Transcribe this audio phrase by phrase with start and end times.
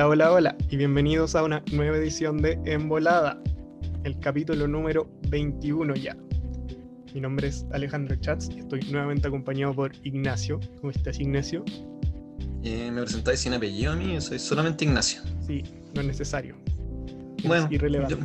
[0.00, 3.38] Hola, hola, hola y bienvenidos a una nueva edición de Embolada,
[4.04, 6.16] el capítulo número 21 ya.
[7.12, 10.58] Mi nombre es Alejandro Chats y estoy nuevamente acompañado por Ignacio.
[10.80, 11.66] ¿Cómo estás, Ignacio?
[12.64, 15.20] Eh, me presentáis sin apellido a mí, yo soy solamente Ignacio.
[15.46, 15.64] Sí,
[15.94, 16.56] no es necesario.
[17.44, 18.16] Bueno, irrelevante.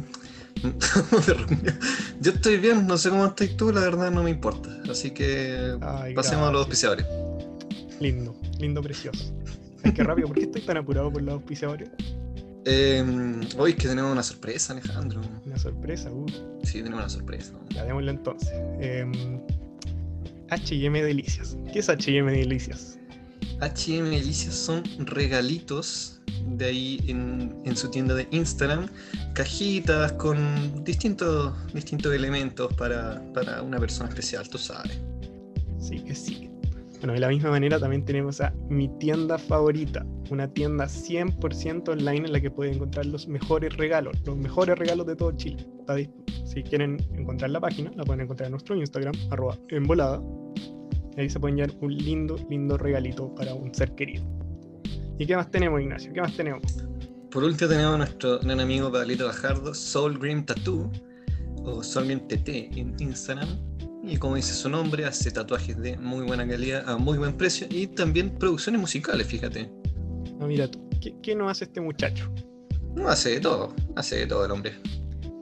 [0.63, 0.71] Yo,
[2.21, 4.69] yo estoy bien, no sé cómo estás tú, la verdad no me importa.
[4.89, 7.05] Así que Ay, pasemos a los auspiciadores.
[7.99, 9.35] Lindo, lindo, precioso.
[9.85, 11.89] Ay, qué rápido, ¿por qué estoy tan apurado por los auspiciadores?
[12.65, 13.03] Eh,
[13.57, 15.21] hoy es que tenemos una sorpresa, Alejandro.
[15.45, 16.25] Una sorpresa, uh.
[16.63, 17.53] Sí, tenemos una sorpresa.
[17.69, 18.51] Ya entonces.
[20.49, 21.57] HM Delicias.
[21.71, 22.97] ¿Qué es HM Delicias?
[23.61, 28.87] HM Delicias son regalitos de ahí en, en su tienda de Instagram,
[29.33, 34.99] cajitas con distintos, distintos elementos para, para una persona especial, tú sabes.
[35.79, 36.49] Sí que sí.
[37.05, 42.25] Bueno, de la misma manera también tenemos a mi tienda favorita, una tienda 100% online
[42.25, 45.67] en la que pueden encontrar los mejores regalos, los mejores regalos de todo Chile.
[45.81, 45.97] Está
[46.45, 50.19] Si quieren encontrar la página, la pueden encontrar en nuestro Instagram, arroba embolada.
[51.15, 54.25] Y ahí se pueden llevar un lindo, lindo regalito para un ser querido.
[55.19, 56.11] ¿Y qué más tenemos, Ignacio?
[56.11, 56.63] ¿Qué más tenemos?
[57.29, 60.91] Por último tenemos a nuestro gran amigo Pablito Bajardo, Soul Green Tattoo,
[61.65, 63.74] o Soul Green TT en Instagram.
[64.07, 67.67] Y como dice su nombre, hace tatuajes de muy buena calidad a muy buen precio
[67.69, 69.69] y también producciones musicales, fíjate.
[70.39, 72.31] No, mira tú, ¿qué, qué nos hace este muchacho?
[72.95, 74.73] No hace de todo, hace de todo el hombre.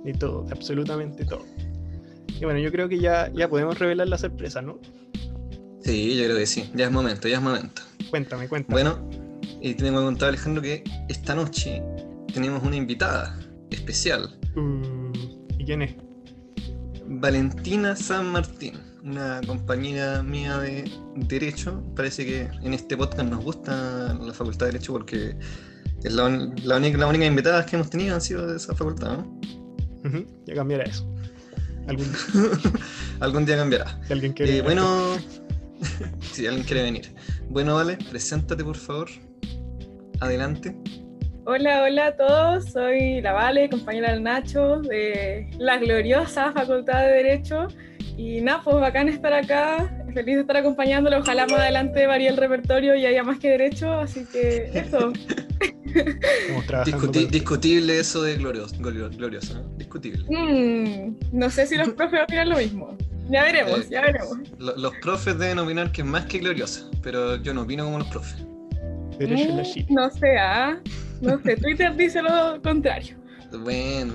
[0.05, 1.45] De todo, de absolutamente todo.
[2.27, 4.79] Y bueno, yo creo que ya, ya podemos revelar la sorpresa, ¿no?
[5.81, 7.81] Sí, yo creo que sí, ya es momento, ya es momento.
[8.09, 8.81] Cuéntame, cuéntame.
[8.81, 9.09] Bueno,
[9.61, 11.81] y tenemos que contar, Alejandro, que esta noche
[12.33, 13.37] tenemos una invitada
[13.69, 15.11] especial, Uh,
[15.57, 15.95] ¿Y quién es?
[17.19, 21.83] Valentina San Martín, una compañera mía de Derecho.
[21.95, 25.35] Parece que en este podcast nos gusta la Facultad de Derecho porque
[26.03, 28.73] es la, un- la única, las únicas invitadas que hemos tenido han sido de esa
[28.75, 29.39] facultad, ¿no?
[30.45, 31.09] Ya cambiará eso.
[31.87, 32.07] Algún,
[33.19, 33.99] Algún día cambiará.
[34.07, 34.57] si alguien quiere.
[34.57, 35.15] Eh, bueno,
[36.33, 37.13] si alguien quiere venir.
[37.49, 39.09] Bueno, vale, preséntate por favor.
[40.19, 40.75] Adelante.
[41.45, 47.07] Hola, hola a todos, soy la Vale, compañera del Nacho de la gloriosa Facultad de
[47.11, 47.67] Derecho.
[48.15, 51.17] Y nada, pues bacán estar acá, feliz de estar acompañándolo.
[51.17, 55.11] Ojalá más adelante varíe el repertorio y haya más que derecho, así que eso.
[56.85, 58.75] Discuti- discutible eso de glorioso,
[59.53, 59.63] ¿no?
[59.77, 60.25] Discutible.
[60.29, 62.97] Mm, no sé si los profes opinan lo mismo.
[63.29, 64.37] Ya veremos, Eh, ya veremos.
[64.59, 67.99] Lo- Los profes deben opinar que es más que gloriosa, pero yo no opino como
[67.99, 68.37] los profes.
[69.19, 70.79] Mm, no sé, ah,
[71.23, 73.15] no sé, Twitter dice lo contrario.
[73.63, 74.13] Bueno,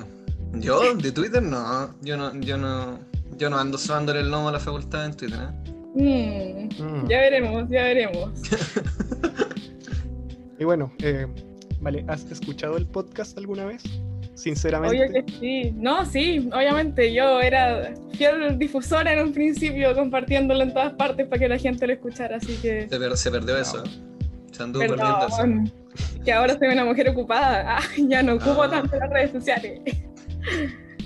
[0.55, 2.99] yo de Twitter no, yo no, yo no,
[3.37, 5.53] yo no ando sobándole el lomo a la facultad en Twitter, ¿eh?
[5.95, 7.09] Mm, Mm.
[7.09, 8.31] ya veremos, ya veremos.
[10.61, 11.27] Y bueno, eh,
[11.81, 13.83] vale, ¿has escuchado el podcast alguna vez?
[14.35, 14.97] Sinceramente.
[14.97, 15.73] Obvio que sí.
[15.77, 17.13] No, sí, obviamente.
[17.13, 21.87] Yo era fiel difusora en un principio, compartiéndolo en todas partes para que la gente
[21.87, 22.37] lo escuchara.
[22.37, 23.61] Así que, Se, per- se perdió No.
[23.61, 23.85] eso.
[24.59, 25.37] Se anduvo perdiendo eso.
[25.39, 25.73] perdón.
[26.25, 27.79] Que ahora soy una mujer ocupada.
[27.79, 28.71] Ah, ya no ocupo Ah.
[28.71, 29.81] tanto las redes sociales.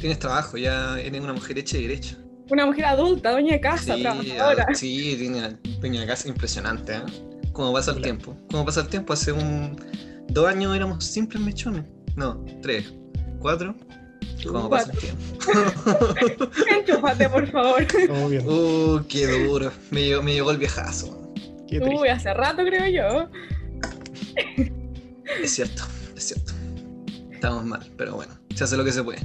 [0.01, 2.17] Tienes trabajo, ya eres una mujer hecha y derecha.
[2.51, 4.67] Una mujer adulta, dueña de casa, Sí, trabajadora.
[4.75, 5.15] sí,
[5.81, 7.03] tiene una casa impresionante, ¿eh?
[7.53, 8.37] ¿Cómo pasa el tiempo?
[8.51, 9.13] ¿Cómo pasa el tiempo?
[9.13, 9.77] Hace un...
[10.29, 11.85] Dos años éramos simples mechones.
[12.17, 12.93] No, tres,
[13.39, 13.75] cuatro.
[14.47, 15.23] ¿Cómo pasa el tiempo?
[16.79, 17.87] Enchúfate, por favor.
[18.31, 18.49] Bien.
[18.49, 19.71] Uh, qué duro.
[19.91, 21.22] Me llegó, me llegó el viejazo.
[21.79, 21.85] Qué.
[21.85, 23.29] Uy, hace rato creo yo.
[25.43, 25.83] Es cierto,
[26.17, 26.53] es cierto.
[27.33, 29.21] Estamos mal, pero bueno, se hace lo que se puede.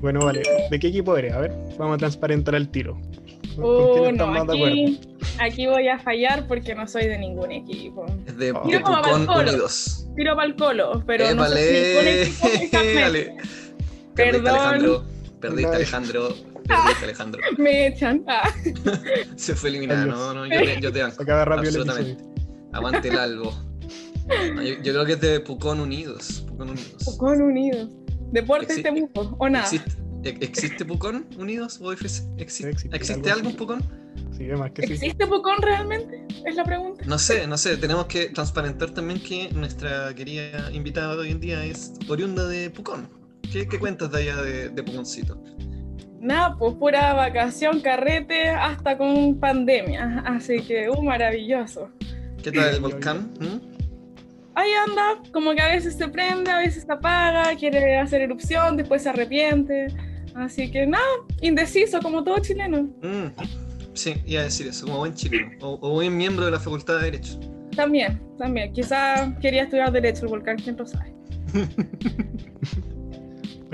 [0.00, 0.42] Bueno, vale.
[0.70, 1.32] ¿De qué equipo eres?
[1.32, 2.98] A ver, vamos a transparentar al tiro.
[3.56, 4.66] ¿Con Uh, estás no, más de acuerdo?
[4.74, 5.00] aquí,
[5.38, 8.04] aquí voy a fallar porque no soy de ningún equipo.
[8.26, 8.62] Es de, Oh.
[8.82, 9.40] cómo va el colo.
[9.50, 10.06] Unidos.
[10.16, 13.02] Tiro para el colo, pero no soy Épale, de ningún equipo exactamente.
[13.04, 13.36] Ale.
[14.14, 14.48] Perdiste, Perdón.
[14.48, 15.04] Alejandro.
[15.40, 15.74] Perdiste.
[15.76, 16.28] Alejandro.
[16.66, 17.42] Perdiste, Alejandro.
[17.58, 18.24] Me echan.
[18.26, 18.50] Ah.
[19.36, 20.02] Se fue eliminado.
[20.02, 20.18] Adiós.
[20.18, 21.16] No, no, yo te, yo te banco.
[21.16, 22.12] Se acaba rápido el Absolutamente.
[22.22, 22.34] episodio.
[22.72, 23.52] Aguante el albo.
[24.54, 26.44] No, yo, yo creo que es de Pucón Unidos.
[26.48, 27.02] Pucón Unidos.
[27.04, 27.90] Pucón Unidos.
[28.32, 29.64] Deportes Exi- Temuco, o nada.
[29.64, 29.92] ¿Existe,
[30.44, 31.92] ¿Existe Pucón Unidos o?
[31.92, 33.56] ¿Existe, existe, ¿existe algo algún así.
[33.58, 34.04] Pucón?
[34.36, 34.92] Sí, además que sí.
[34.94, 36.26] ¿Existe Pucón realmente?
[36.44, 37.04] Es la pregunta.
[37.06, 37.76] No sé, no sé.
[37.76, 42.70] Tenemos que transparentar también que nuestra querida invitada de hoy en día es oriunda de
[42.70, 43.08] Pucón.
[43.52, 45.40] ¿Qué, qué cuentas de allá de, de Puconcito?
[46.24, 50.22] Nada, pues pura vacación, carrete, hasta con pandemia.
[50.24, 51.90] Así que, uh, maravilloso.
[52.42, 53.30] ¿Qué tal el volcán?
[53.38, 53.60] ¿Mm?
[54.54, 58.78] Ahí anda, como que a veces se prende, a veces se apaga, quiere hacer erupción,
[58.78, 59.88] después se arrepiente.
[60.34, 61.04] Así que nada,
[61.42, 62.84] indeciso como todo chileno.
[63.02, 63.26] Mm.
[63.92, 65.50] Sí, iba a decir eso, como buen chileno.
[65.60, 67.38] O, o buen miembro de la Facultad de Derecho.
[67.76, 68.72] También, también.
[68.72, 71.12] Quizá quería estudiar Derecho el volcán, quién lo sabe.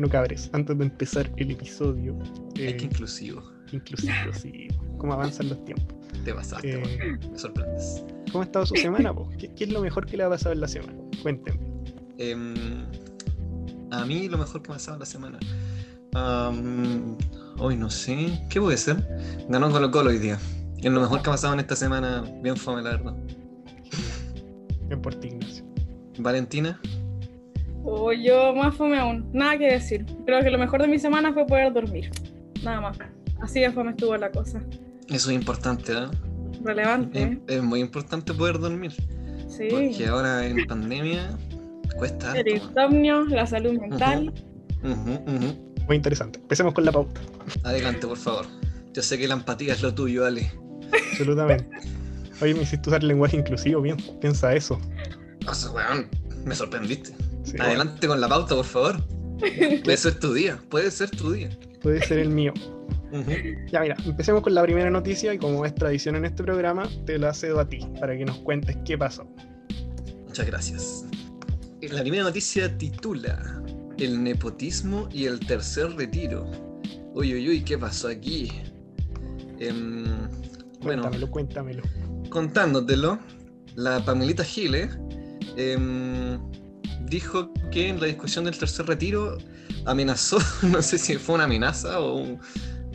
[0.01, 2.17] Bueno, cabres, antes de empezar el episodio.
[2.55, 3.43] Es eh, que inclusivo.
[3.71, 4.69] inclusivo, sí.
[4.97, 5.95] ¿Cómo avanzan los tiempos?
[6.25, 7.19] Te pasaste, Eh.
[7.31, 8.03] Me sorprendes.
[8.33, 9.29] ¿Cómo ha estado su semana, po?
[9.39, 10.95] ¿Qué, qué es lo mejor que le ha pasado en la semana?
[11.23, 11.61] Cuéntenme.
[12.17, 12.55] Em,
[13.91, 15.39] a mí lo mejor que me ha pasado en la semana.
[17.59, 18.43] Hoy no sé.
[18.49, 19.07] ¿Qué puede ser?
[19.51, 20.39] Ganó Colo Colo hoy día.
[20.79, 22.25] Es lo mejor que ha pasado en esta semana.
[22.43, 23.15] Bien fome, la verdad.
[24.89, 25.63] Bien por ti, Ignacio.
[26.21, 26.81] Valentina.
[27.85, 29.29] O yo más fome aún.
[29.33, 30.05] Nada que decir.
[30.27, 32.11] Creo que lo mejor de mi semana fue poder dormir.
[32.63, 32.99] Nada más.
[33.41, 34.63] Así de fome estuvo la cosa.
[35.09, 36.07] Eso es importante, ¿eh?
[36.63, 37.41] Relevante, Es, ¿eh?
[37.49, 38.93] es muy importante poder dormir.
[39.49, 39.69] Sí.
[39.71, 41.37] Porque ahora en pandemia
[41.97, 42.67] cuesta El harto.
[42.69, 44.33] insomnio, la salud mental.
[44.83, 45.75] Ujú, ujú.
[45.87, 46.39] Muy interesante.
[46.39, 47.21] Empecemos con la pauta.
[47.65, 48.47] Adelante, por favor.
[48.93, 50.53] Yo sé que la empatía es lo tuyo, Ale.
[51.13, 51.67] Absolutamente.
[52.43, 53.97] Oye, me hiciste usar lenguaje inclusivo, bien.
[54.21, 54.79] Piensa eso.
[55.49, 56.09] O sea, weón,
[56.45, 57.13] me sorprendiste.
[57.43, 58.97] Sí, Adelante con la pauta, por favor.
[59.85, 61.49] Puede ser tu día, puede ser tu día.
[61.83, 62.53] puede ser el mío.
[63.73, 67.19] Ya, mira, empecemos con la primera noticia y como es tradición en este programa, te
[67.19, 69.27] la cedo a ti para que nos cuentes qué pasó.
[70.27, 71.05] Muchas gracias.
[71.81, 73.63] La primera noticia titula
[73.99, 76.49] El nepotismo y el tercer retiro.
[77.15, 78.53] Uy, uy, uy, ¿qué pasó aquí?
[79.59, 80.05] Em,
[80.83, 81.83] bueno, Cuéntamelo, cuéntamelo.
[82.31, 83.19] contándotelo,
[83.75, 84.97] la Pamelita Giles
[85.57, 86.39] em,
[87.07, 89.39] dijo que en la discusión del tercer retiro
[89.87, 92.41] amenazó, no sé si fue una amenaza o, un-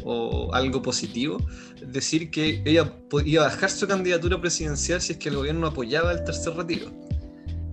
[0.03, 1.37] o algo positivo,
[1.87, 2.93] decir que ella
[3.25, 6.91] iba a bajar su candidatura presidencial si es que el gobierno apoyaba el tercer retiro.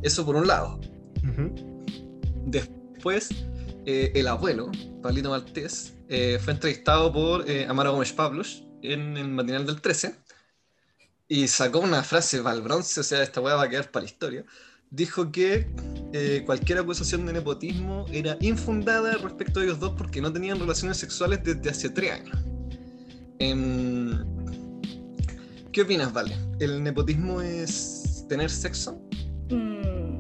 [0.03, 0.81] Eso por un lado.
[2.47, 3.29] Después,
[3.87, 4.71] eh, el abuelo,
[5.03, 10.15] Pablito Maltés, eh, fue entrevistado por eh, Amaro Gómez Pablos en el matinal del 13
[11.29, 14.05] y sacó una frase para el bronce, o sea, esta weá va a quedar para
[14.05, 14.45] la historia.
[14.93, 15.67] Dijo que
[16.13, 20.99] eh, cualquier acusación de nepotismo era infundada respecto a ellos dos porque no tenían relaciones
[20.99, 22.39] sexuales desde hace tres años.
[23.39, 24.23] Em,
[25.73, 26.37] ¿Qué opinas, Vale?
[26.61, 29.01] ¿El nepotismo es tener sexo?
[29.49, 30.12] Mm,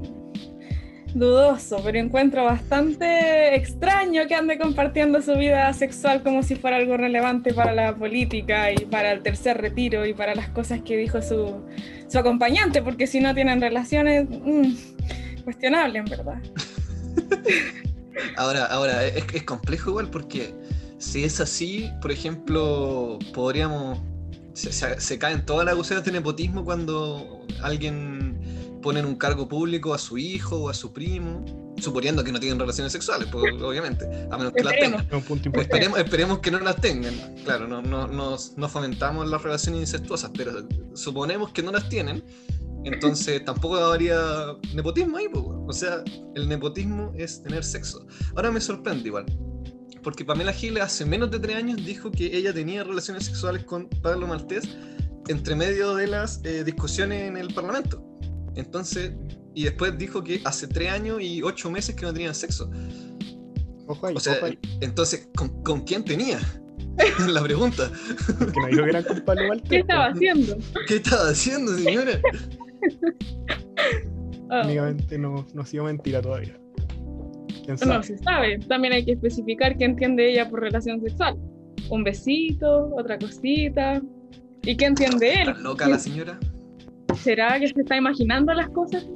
[1.14, 6.96] dudoso, pero encuentro bastante extraño que ande compartiendo su vida sexual como si fuera algo
[6.96, 11.20] relevante para la política y para el tercer retiro y para las cosas que dijo
[11.20, 11.62] su,
[12.08, 16.42] su acompañante, porque si no tienen relaciones, mm, cuestionable en verdad.
[18.36, 20.54] Ahora, ahora es, complejo igual porque
[20.98, 23.98] si es así, por ejemplo, podríamos.
[24.52, 28.11] Se, se, se caen todas las acusaciones de nepotismo cuando alguien
[28.82, 31.44] pone en un cargo público a su hijo o a su primo,
[31.78, 35.06] suponiendo que no tienen relaciones sexuales, pues, obviamente, a menos que las Esperemos.
[35.08, 35.60] tengan.
[35.60, 37.14] Esperemos, esperemos que no las tengan.
[37.44, 40.52] Claro, no, no, no, no fomentamos las relaciones incestuosas, pero
[40.94, 42.22] suponemos que no las tienen.
[42.84, 44.18] Entonces tampoco habría
[44.74, 45.64] nepotismo ahí, weón.
[45.68, 46.02] o sea,
[46.34, 48.06] el nepotismo es tener sexo.
[48.34, 49.26] Ahora me sorprende igual,
[50.02, 53.88] porque Pamela Giles hace menos de tres años dijo que ella tenía relaciones sexuales con
[54.02, 54.68] Pablo Maltés
[55.28, 58.11] entre medio de las eh, discusiones en el Parlamento.
[58.56, 59.12] Entonces,
[59.54, 62.70] y después dijo que hace tres años y ocho meses que no tenían sexo.
[63.86, 64.58] Ojo ahí, O sea, ojo ahí.
[64.80, 66.38] entonces, ¿con, con quién tenía?
[67.28, 67.90] La pregunta.
[68.38, 70.56] Que no dijo que era culpa de ¿Qué estaba haciendo?
[70.86, 72.20] ¿Qué estaba haciendo, señora?
[74.48, 76.58] Técnicamente no, no ha sido mentira todavía.
[77.64, 77.94] ¿Quién sabe?
[77.94, 78.58] no se sabe.
[78.58, 81.38] También hay que especificar qué entiende ella por relación sexual.
[81.88, 84.02] Un besito, otra cosita.
[84.62, 85.48] ¿Y qué entiende él?
[85.48, 86.38] ¿Está loca la señora?
[87.14, 89.06] ¿Será que se está imaginando las cosas?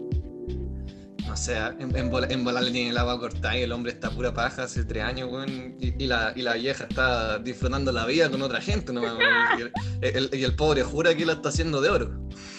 [1.26, 3.92] No sé, en, en, bola, en bola le tiene el agua cortada y el hombre
[3.92, 7.92] está pura paja hace tres años, weón, y, y la, y la vieja está disfrutando
[7.92, 9.02] la vida con otra gente, ¿no?
[9.58, 9.62] Y
[10.06, 12.10] el, el- y el pobre jura que la está haciendo de oro.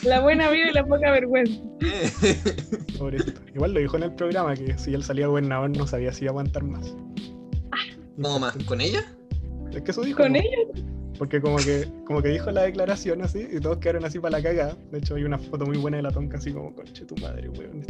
[0.04, 1.60] La buena vida y la poca vergüenza.
[3.00, 3.42] Pobrecito.
[3.56, 6.32] Igual lo dijo en el programa que si él salía gobernador no sabía si iba
[6.32, 6.96] a aguantar más.
[8.22, 8.56] ¿Cómo más?
[8.66, 9.04] ¿Con ella?
[9.72, 10.18] Es que eso dijo.
[10.22, 10.40] Con ¿no?
[10.40, 10.84] ella,
[11.18, 14.44] Porque como que, como que dijo la declaración así y todos quedaron así para la
[14.44, 14.76] cagada.
[14.92, 17.50] De hecho hay una foto muy buena de la tonca así como, conche tu madre,
[17.50, 17.84] weón.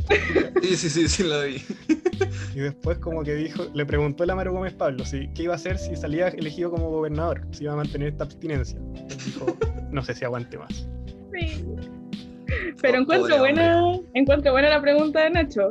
[0.62, 1.62] Sí, sí, sí, sí, lo vi.
[2.55, 5.57] Y después como que dijo, le preguntó el Amaro Gómez Pablo si, qué iba a
[5.57, 8.79] hacer si salía elegido como gobernador, si iba a mantener esta abstinencia.
[8.96, 9.46] Él dijo,
[9.91, 10.88] no sé si aguante más.
[11.31, 11.63] sí.
[12.81, 13.81] Pero Oh, encuentro pobre buena,
[14.13, 15.69] encuentro buena la pregunta de Nacho.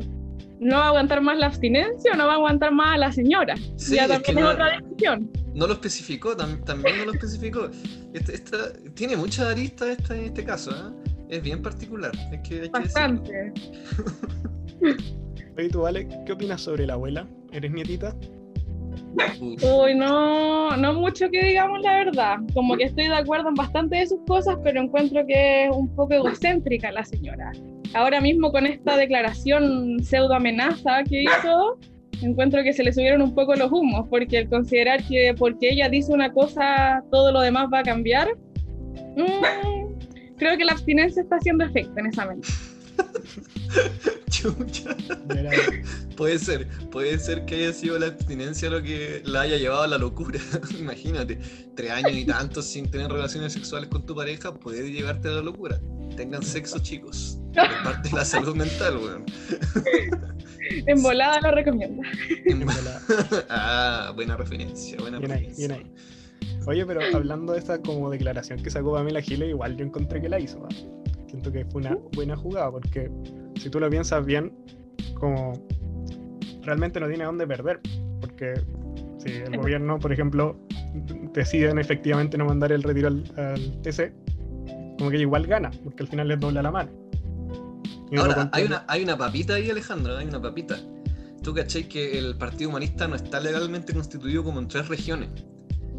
[0.61, 3.13] ¿No va a aguantar más la abstinencia o no va a aguantar más a la
[3.13, 3.57] señora?
[3.77, 5.31] Sí, ya es también que es no- otra discusión.
[5.57, 7.71] No lo especificó, tam- también no lo especificó.
[8.13, 11.11] Este- esta- tiene muchas aristas esta, en este caso, ¿eh?
[11.31, 12.13] Es bien particular.
[12.31, 12.69] Es que hay que.
[12.79, 13.53] Bastante.
[15.59, 17.27] Oye, tú, Vale, ¿qué opinas sobre la abuela?
[17.53, 18.15] ¿Eres nietita?
[19.41, 22.37] Uy, no, no mucho que digamos la verdad.
[22.53, 25.89] Como que estoy de acuerdo en bastante de sus cosas, pero encuentro que es un
[25.95, 27.51] poco egocéntrica la señora.
[27.95, 31.79] Ahora mismo con esta declaración pseudo amenaza que hizo,
[32.23, 35.89] encuentro que se le subieron un poco los humos, porque el considerar que porque ella
[35.89, 38.29] dice una cosa, todo lo demás va a cambiar,
[39.17, 42.49] mm, creo que la abstinencia está haciendo efecto en esa mente.
[44.31, 44.97] Chucha.
[46.17, 49.87] Puede ser, puede ser que haya sido la abstinencia lo que la haya llevado a
[49.87, 50.41] la locura.
[50.79, 51.39] Imagínate,
[51.75, 55.43] tres años y tantos sin tener relaciones sexuales con tu pareja puede llevarte a la
[55.43, 55.79] locura.
[56.17, 57.39] Tengan sexo, chicos.
[57.53, 59.25] Es parte de la salud mental, weón.
[60.87, 62.03] En volada lo recomiendo.
[63.49, 65.93] ah, buena referencia, buena bien Ahí, bien ahí.
[66.67, 70.29] Oye, pero hablando de esta como declaración que sacó Pamela Giles, igual yo encontré que
[70.29, 70.67] la hizo.
[71.29, 73.11] Siento que fue una buena jugada, porque
[73.61, 74.53] si tú lo piensas bien,
[75.15, 75.53] como
[76.63, 77.81] realmente no tiene dónde perder,
[78.21, 78.55] porque
[79.19, 80.59] si el gobierno, por ejemplo,
[81.33, 83.23] deciden efectivamente no mandar el retiro al,
[83.83, 84.13] TC,
[84.99, 86.91] como que igual gana, porque al final les dobla la mano.
[88.17, 90.79] Ahora, hay una, hay una papita ahí, Alejandro, hay una papita.
[91.43, 95.29] Tú caché que el Partido Humanista no está legalmente constituido como en tres regiones.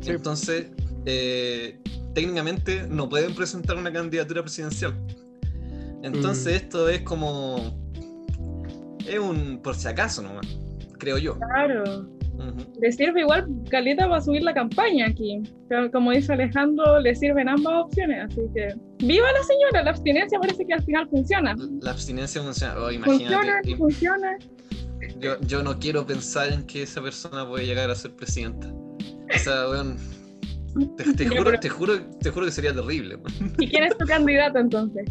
[0.06, 0.68] Entonces,
[1.06, 1.80] eh,
[2.14, 4.94] técnicamente no pueden presentar una candidatura presidencial.
[6.04, 6.56] Entonces, mm.
[6.64, 7.78] esto es como.
[9.06, 10.48] Es un por si acaso nomás,
[10.98, 11.38] creo yo.
[11.40, 12.17] Claro.
[12.82, 15.42] Le sirve igual Caleta para subir la campaña aquí.
[15.92, 18.26] Como dice Alejandro, le sirven ambas opciones.
[18.26, 18.76] Así que,
[19.06, 19.84] ¡viva la señora!
[19.84, 21.56] La abstinencia parece que al final funciona.
[21.82, 22.76] La abstinencia funciona.
[22.78, 24.38] Oh, funciona, funciona.
[25.20, 28.68] Yo, yo no quiero pensar en que esa persona puede llegar a ser presidenta.
[29.34, 29.98] O sea, weón.
[30.96, 33.18] Te, juro, te, juro, te juro que sería terrible.
[33.58, 35.10] ¿Y quién es tu candidato entonces?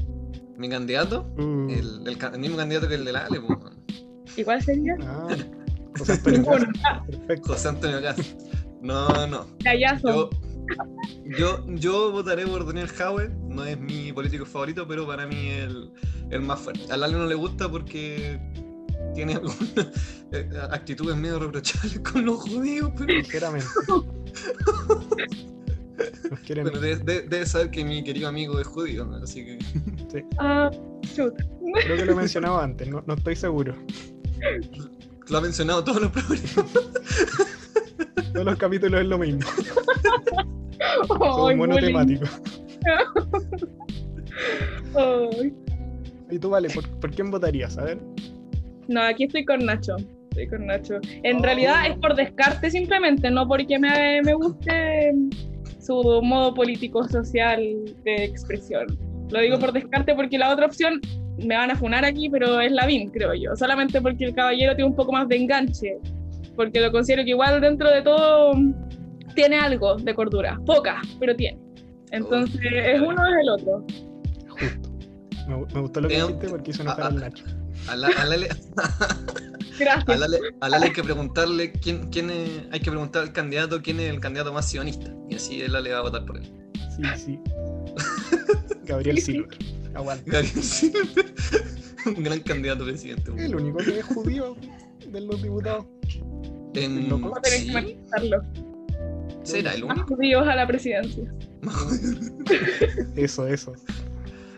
[0.57, 1.25] ¿Mi candidato?
[1.37, 1.71] Mm.
[1.71, 3.41] El, el, mismo candidato que el del Ale,
[4.37, 4.95] ¿Igual sería?
[5.03, 5.29] Ah.
[5.99, 6.45] José Antonio
[7.07, 7.53] Perfecto.
[7.53, 8.01] José Antonio
[8.83, 9.47] No, no.
[9.65, 10.31] Yo,
[11.39, 13.31] yo, yo, votaré por Daniel Howard.
[13.49, 15.93] No es mi político favorito, pero para mí es el,
[16.31, 16.93] el más fuerte.
[16.93, 18.41] Al Ale no le gusta porque
[19.15, 19.59] tiene algunas
[20.33, 23.13] eh, actitudes medio reprochables con los judíos, pero.
[23.23, 23.67] Sinceramente.
[26.47, 29.59] Pero debe, saber que mi querido amigo es judío, así que.
[30.13, 30.23] Sí.
[30.39, 30.71] Ah,
[31.15, 31.33] Creo
[31.97, 33.75] que lo he mencionado antes, no, no estoy seguro.
[35.29, 36.55] Lo ha mencionado todos los programas.
[38.33, 39.41] todos los capítulos es lo mismo.
[41.09, 42.41] Son monotemáticos.
[46.31, 46.69] ¿Y tú, Vale,
[47.01, 47.79] ¿por, quién votarías?
[47.79, 47.99] A ver.
[48.89, 49.97] No, aquí estoy con Nacho.
[50.31, 51.01] Estoy con Nacho.
[51.23, 55.15] En realidad es por descarte simplemente, no porque me, me guste
[55.81, 57.61] su modo político social
[58.05, 58.87] de expresión.
[59.31, 61.01] Lo digo por descarte porque la otra opción
[61.39, 63.57] me van a funar aquí, pero es Lavín, creo yo.
[63.57, 65.99] Solamente porque el caballero tiene un poco más de enganche.
[66.55, 68.55] Porque lo considero que igual dentro de todo
[69.35, 70.59] tiene algo de cordura.
[70.65, 71.59] Poca, pero tiene.
[72.11, 73.87] Entonces, es uno es el otro.
[74.49, 74.91] Justo.
[75.47, 77.45] Me, gustó lo que dijiste porque hizo notar al Nacho.
[77.89, 78.37] A la, a la,
[79.79, 80.09] Gracias.
[80.61, 84.21] A Lale, hay que preguntarle quién, quién hay que preguntar al candidato quién es el
[84.21, 85.13] candidato más sionista.
[85.29, 86.51] Y así él le va a votar por él.
[86.97, 87.39] Sí, sí.
[88.85, 89.23] Gabriel
[90.45, 91.35] Silver.
[92.07, 93.33] Un gran candidato presidente.
[93.37, 94.57] El único que es judío
[95.11, 95.87] de los diputados.
[96.75, 97.09] En...
[97.09, 97.73] No, ¿Sí?
[99.43, 100.07] ¿Será el único?
[100.15, 101.33] judíos a la presidencia.
[103.17, 103.73] eso, eso.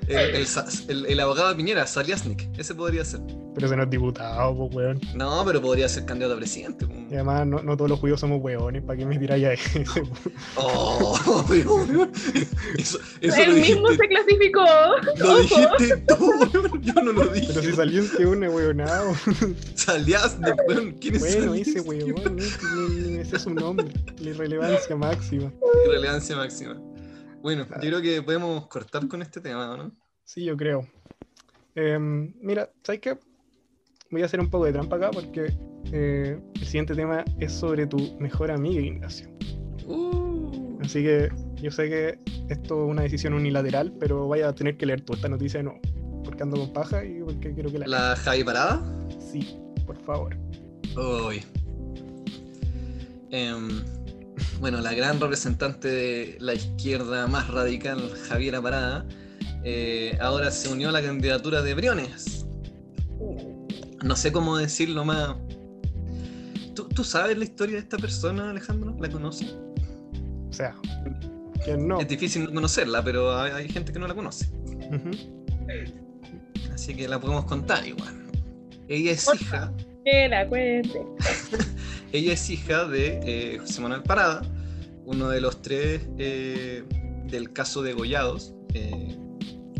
[0.08, 0.46] El,
[0.88, 3.20] el, el, abogado de Piñera, Saliasnik, ese podría ser.
[3.54, 5.00] Pero ese no es diputado, pues, weón.
[5.14, 6.86] No, pero podría ser candidato a presidente.
[7.10, 9.84] Y además, no, no todos los judíos somos weones, ¿para qué me tiráis a ese?
[10.56, 11.84] oh, pero,
[12.78, 14.64] eso, eso Él mismo se clasificó.
[15.16, 17.48] Lo dijiste tú, yo no lo dije.
[17.48, 19.14] Pero si Saliasnik es un weonado.
[19.74, 23.88] Saliasnik, weón, ¿quién es Bueno, ese weón, ese es su nombre.
[24.20, 25.52] La irrelevancia máxima.
[25.86, 26.80] Irrelevancia máxima.
[27.42, 29.92] Bueno, yo creo que podemos cortar con este tema, ¿no?
[30.24, 30.86] Sí, yo creo.
[31.74, 33.18] Em, mira, ¿sabes qué?
[34.10, 35.56] Voy a hacer un poco de trampa acá porque
[35.92, 39.28] eh, el siguiente tema es sobre tu mejor amiga, Ignacio.
[39.86, 40.78] Uh.
[40.82, 41.30] Así que
[41.62, 42.18] yo sé que
[42.48, 45.64] esto es una decisión unilateral, pero vaya a tener que leer tú esta noticia de
[45.64, 45.80] nuevo.
[46.24, 47.86] Porque ando con paja y porque quiero que la.
[47.86, 48.82] ¿La Javi Parada?
[49.20, 50.36] Sí, por favor.
[50.96, 51.42] Uy.
[53.30, 53.82] Em,
[54.60, 59.06] bueno, la gran representante de la izquierda más radical, Javiera Parada,
[59.64, 62.46] eh, ahora se unió a la candidatura de Briones.
[64.02, 65.36] No sé cómo decirlo más.
[66.74, 68.96] ¿Tú, sabes la historia de esta persona, Alejandro?
[69.00, 69.56] ¿La conoces?
[70.48, 70.74] O sea,
[71.64, 72.00] ¿quién no?
[72.00, 74.48] Es difícil no conocerla, pero hay, gente que no la conoce.
[76.72, 78.14] Así que la podemos contar igual.
[78.88, 79.72] Ella es hija.
[80.04, 81.02] Que la cuente.
[82.12, 84.42] ella es hija de eh, José Manuel Parada,
[85.04, 86.84] uno de los tres eh,
[87.26, 88.54] del caso de Gollados.
[88.74, 89.16] Eh,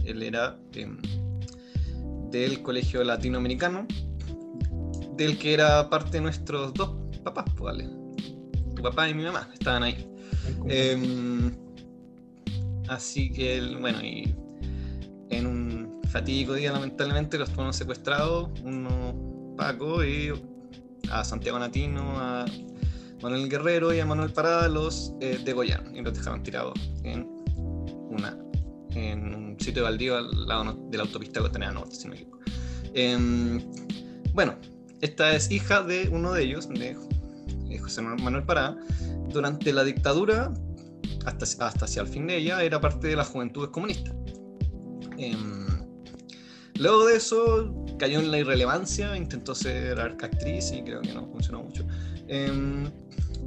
[0.04, 0.98] él era em,
[2.30, 3.86] del Colegio Latinoamericano,
[5.16, 6.90] del que era parte de nuestros dos
[7.24, 7.88] papás, pues, ¿vale?
[8.74, 10.06] Tu papá y mi mamá estaban ahí.
[10.68, 11.52] Em,
[12.88, 14.34] así que, bueno, y
[15.30, 20.32] en un fatídico día, lamentablemente, los fueron secuestrados, uno Paco y
[21.10, 22.44] a Santiago Natino, a
[23.22, 27.26] Manuel Guerrero y a Manuel Parada los eh, degollaron y los dejaron tirados en
[28.10, 28.36] una
[28.94, 32.38] en un sitio de baldío al lado de la autopista Costanera Norte, si no equivoco.
[32.94, 33.60] Em,
[34.32, 34.56] bueno,
[35.00, 36.96] esta es hija de uno de ellos, de
[37.78, 38.76] José Manuel Parada.
[39.28, 40.52] Durante la dictadura,
[41.26, 44.14] hasta, hasta hacia el fin de ella, era parte de las juventudes comunistas.
[45.18, 45.66] Em,
[46.76, 51.62] luego de eso, cayó en la irrelevancia, intentó ser actriz y creo que no funcionó
[51.62, 51.86] mucho.
[52.28, 52.90] Em,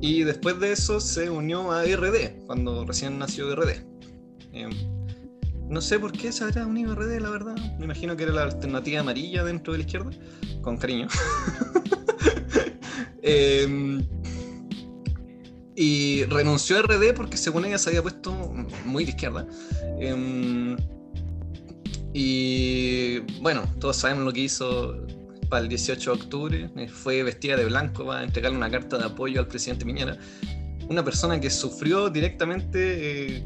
[0.02, 3.86] y después de eso se unió a RD, cuando recién nació RD.
[4.54, 4.72] Em,
[5.70, 7.56] no sé por qué se habrá unido a RD, la verdad.
[7.78, 10.12] Me imagino que era la alternativa amarilla dentro de la izquierda,
[10.62, 11.08] con cariño.
[13.24, 14.04] Em,
[15.76, 18.34] y renunció a RD porque según ella se había puesto
[18.84, 19.48] muy de izquierda.
[22.14, 25.06] Y bueno, todos sabemos lo que hizo
[25.52, 29.04] para el 18 de octubre, eh, fue vestida de blanco para entregarle una carta de
[29.04, 30.18] apoyo al presidente Piñera.
[30.90, 33.44] Una persona que sufrió directamente eh,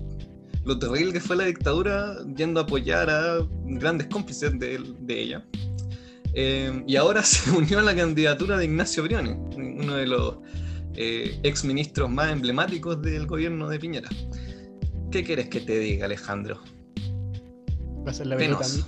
[0.63, 5.43] lo terrible que fue la dictadura, yendo a apoyar a grandes cómplices de, ella.
[6.35, 10.35] Eh, y ahora se unió a la candidatura de Ignacio Briones, uno de los
[10.97, 14.09] ex ministros más emblemáticos del gobierno de Piñera.
[15.11, 16.61] ¿Qué quieres que te diga, Alejandro?
[18.05, 18.87] Va a ser la Penoso.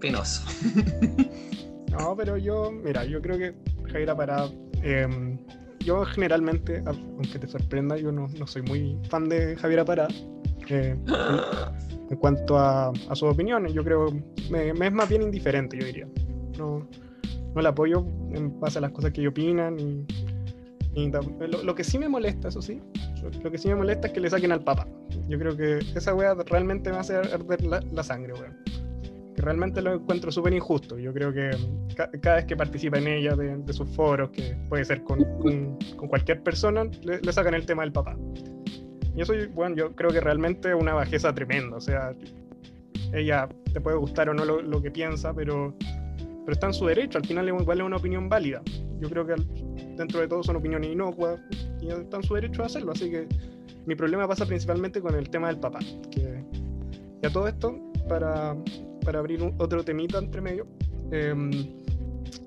[0.00, 0.42] Penoso.
[1.92, 3.54] No, pero yo, mira, yo creo que
[3.92, 4.50] Javier Parada,
[4.82, 5.36] em,
[5.80, 10.08] yo generalmente, aunque te sorprenda, yo no, soy muy fan de Javier Parada.
[10.68, 10.96] Eh,
[12.08, 14.06] en, cuanto a, sus opiniones, yo creo
[14.50, 16.08] me, me, es más bien indiferente, yo diría.
[16.56, 16.88] No,
[17.54, 19.78] no la apoyo en base a las cosas que ellos opinan.
[19.78, 20.06] Y,
[20.94, 22.80] lo, que sí me molesta, eso sí,
[23.42, 24.86] lo que sí me molesta es que le saquen al Papa.
[25.28, 28.54] Yo creo que esa wea realmente me hace arder la, la sangre, wea
[29.34, 30.98] que realmente lo encuentro súper injusto.
[30.98, 31.50] Yo creo que
[32.20, 35.78] cada vez que participa en ella, de, sus foros, que puede ser con, con,
[36.08, 38.16] cualquier persona, le, sacan el tema del papá.
[39.14, 41.76] Y eso, bueno, yo creo que realmente es una bajeza tremenda.
[41.76, 42.14] O sea,
[43.12, 45.74] ella te puede gustar o no lo, lo, que piensa, pero,
[46.44, 47.18] pero está en su derecho.
[47.18, 48.62] Al final igual es una opinión válida.
[49.00, 49.34] Yo creo que
[49.96, 51.40] dentro de todo son opiniones inocuas
[51.80, 52.92] y está en su derecho a hacerlo.
[52.92, 53.26] Así que
[53.86, 55.80] mi problema pasa principalmente con el tema del papá.
[56.10, 56.44] Que,
[57.22, 57.74] y a todo esto,
[58.08, 58.56] para,
[59.04, 60.66] para abrir otro temita entre medio,
[61.10, 61.50] em,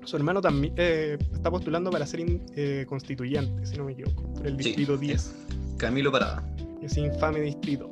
[0.04, 4.46] su hermano también eh, está postulando para ser eh, constituyente, si no me equivoco, por
[4.46, 5.34] el distrito 10.
[5.78, 6.48] Camilo Parada.
[6.82, 7.90] Ese infame distrito.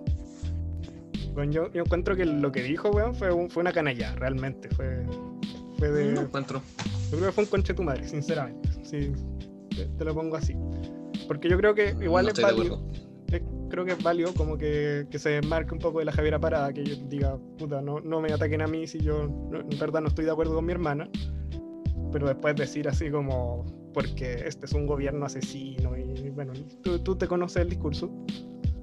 [1.34, 4.68] Bueno, yo, yo, encuentro que lo que dijo, weón, fue, fue una canalla, realmente.
[4.68, 5.04] Fue,
[5.88, 6.12] fue de.
[6.12, 6.62] No encuentro.
[7.10, 8.68] Yo creo que fue un conche tu madre, sinceramente.
[8.82, 9.12] Sí,
[9.98, 10.54] te, lo pongo así.
[11.26, 12.82] Porque yo creo que igual es válido
[13.74, 16.72] creo que es válido como que, que se desmarque un poco de la Javiera Parada,
[16.72, 20.08] que yo diga, puta, no, no me ataquen a mí si yo en verdad no
[20.08, 21.10] estoy de acuerdo con mi hermana,
[22.12, 27.16] pero después decir así como, porque este es un gobierno asesino y bueno, tú, tú
[27.16, 28.12] te conoces el discurso,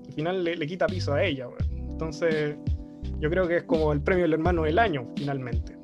[0.07, 2.57] al final le, le quita piso a ella, entonces
[3.19, 5.77] yo creo que es como el premio del hermano del año, finalmente.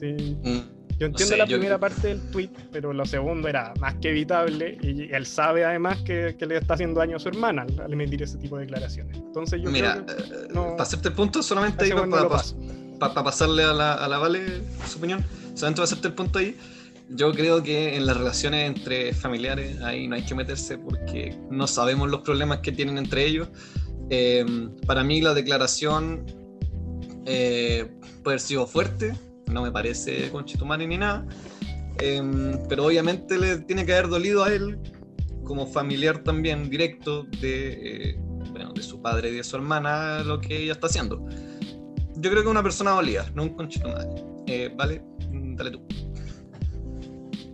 [0.00, 0.36] Sí.
[0.42, 0.80] Mm.
[1.00, 5.10] Yo entiendo la primera parte del tweet, pero lo segundo era más que evitable y
[5.10, 8.58] él sabe además que, le está haciendo daño a su hermana al emitir ese tipo
[8.58, 9.16] de declaraciones.
[9.16, 11.92] Entonces yo Mira, creo que, eh, para hacerte el punto, solamente ahí
[12.98, 16.54] para, pasarle a la, a la Vale su opinión, solamente para hacerte el punto ahí,
[17.08, 21.66] yo creo que en las relaciones entre familiares ahí no hay que meterse porque no
[21.66, 23.48] sabemos los problemas que tienen entre ellos.
[24.10, 24.44] Eh,
[24.86, 26.26] para mí la declaración
[27.24, 27.90] eh,
[28.22, 29.14] puede haber sido fuerte,
[29.50, 31.26] no me parece conchitumani ni nada.
[32.00, 34.78] Em, pero obviamente le tiene que haber dolido a él,
[35.44, 38.16] como familiar también directo de, eh,
[38.52, 41.26] bueno, de su padre y de su hermana, lo que ella está haciendo.
[42.16, 44.22] Yo creo que una persona dolida, no un conchitumani.
[44.46, 45.82] Eh, vale, dale tú.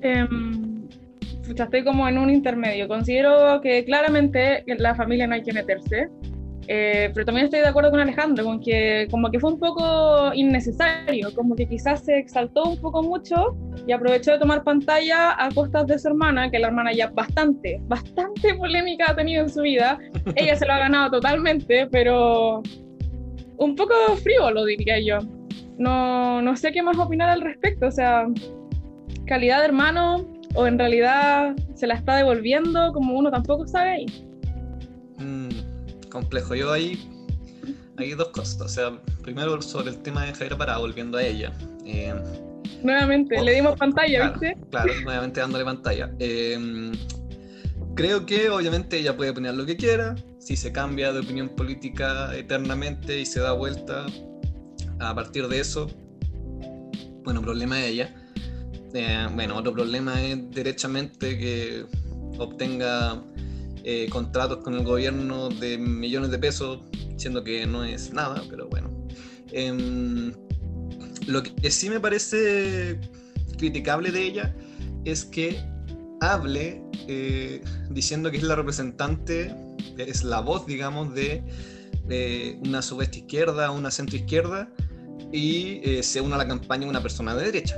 [0.02, 0.88] Em,
[1.48, 2.88] estoy como en un intermedio.
[2.88, 6.09] Considero que claramente en la familia no hay que meterse.
[6.68, 10.33] Eh, pero también estoy de acuerdo con Alejandro, con que como que fue un poco
[10.35, 15.48] innecesario, como que quizás se exaltó un poco mucho y aprovechó de tomar pantalla a
[15.55, 19.62] costas de su hermana, que la hermana ya bastante, bastante polémica ha tenido en su
[19.62, 19.98] vida.
[20.35, 22.62] Ella se lo ha ganado totalmente, pero
[23.59, 25.18] un poco frívolo, diría yo.
[25.79, 28.26] No, no sé qué más opinar al respecto, o sea,
[29.26, 34.26] calidad de hermano, o en realidad se la está devolviendo como uno tampoco sabe ahí.
[36.16, 36.55] Complejo.
[36.55, 36.98] Yo ahí
[37.98, 38.59] hay dos cosas.
[38.62, 41.52] O sea, primero sobre el tema de Javier Pará, volviendo a ella.
[41.85, 42.14] Eh,
[42.83, 44.57] nuevamente, le dimos pantalla, ¿viste?
[44.70, 46.11] Claro, nuevamente dándole pantalla.
[46.18, 46.90] Eh,
[47.96, 50.14] creo que obviamente ella puede poner lo que quiera.
[50.38, 54.07] Si se cambia de opinión política eternamente y se da vuelta
[55.00, 55.87] a partir de eso,
[57.24, 58.14] bueno, problema de ella.
[58.94, 61.85] Eh, bueno, otro problema es derechamente que
[62.38, 63.22] obtenga
[63.88, 66.81] eh, contratos con el gobierno de millones de pesos,
[67.16, 68.90] siendo que no es nada, pero bueno.
[69.53, 70.33] Em,
[71.27, 72.99] lo que sí me parece
[73.57, 74.57] criticable de ella
[75.05, 75.64] es que
[76.20, 79.55] hable eh, diciendo que es la representante,
[79.96, 81.42] es la voz, digamos, de
[82.66, 84.68] una supuesta izquierda, una centro izquierda,
[85.33, 87.77] y eh, se une a la campaña una persona de derecha.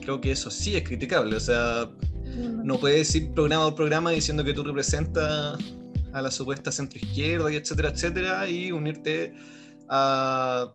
[0.00, 1.88] Creo que eso sí es criticable, o sea,
[2.36, 5.58] no puedes ir programa por programa diciendo que tú representas
[6.12, 9.34] a la supuesta centro izquierda y etcétera, etcétera, y unirte
[9.88, 10.74] a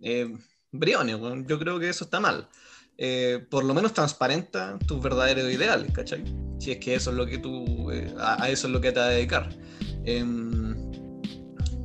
[0.00, 0.36] eh,
[0.70, 1.16] Briones.
[1.46, 2.48] yo creo que eso está mal.
[3.00, 6.24] Eh, por lo menos transparenta tus verdaderos ideales, ¿cachai?
[6.58, 8.98] Si es que eso es lo que tú, eh, a, eso es lo que te
[8.98, 9.48] va a dedicar.
[10.04, 10.74] Em,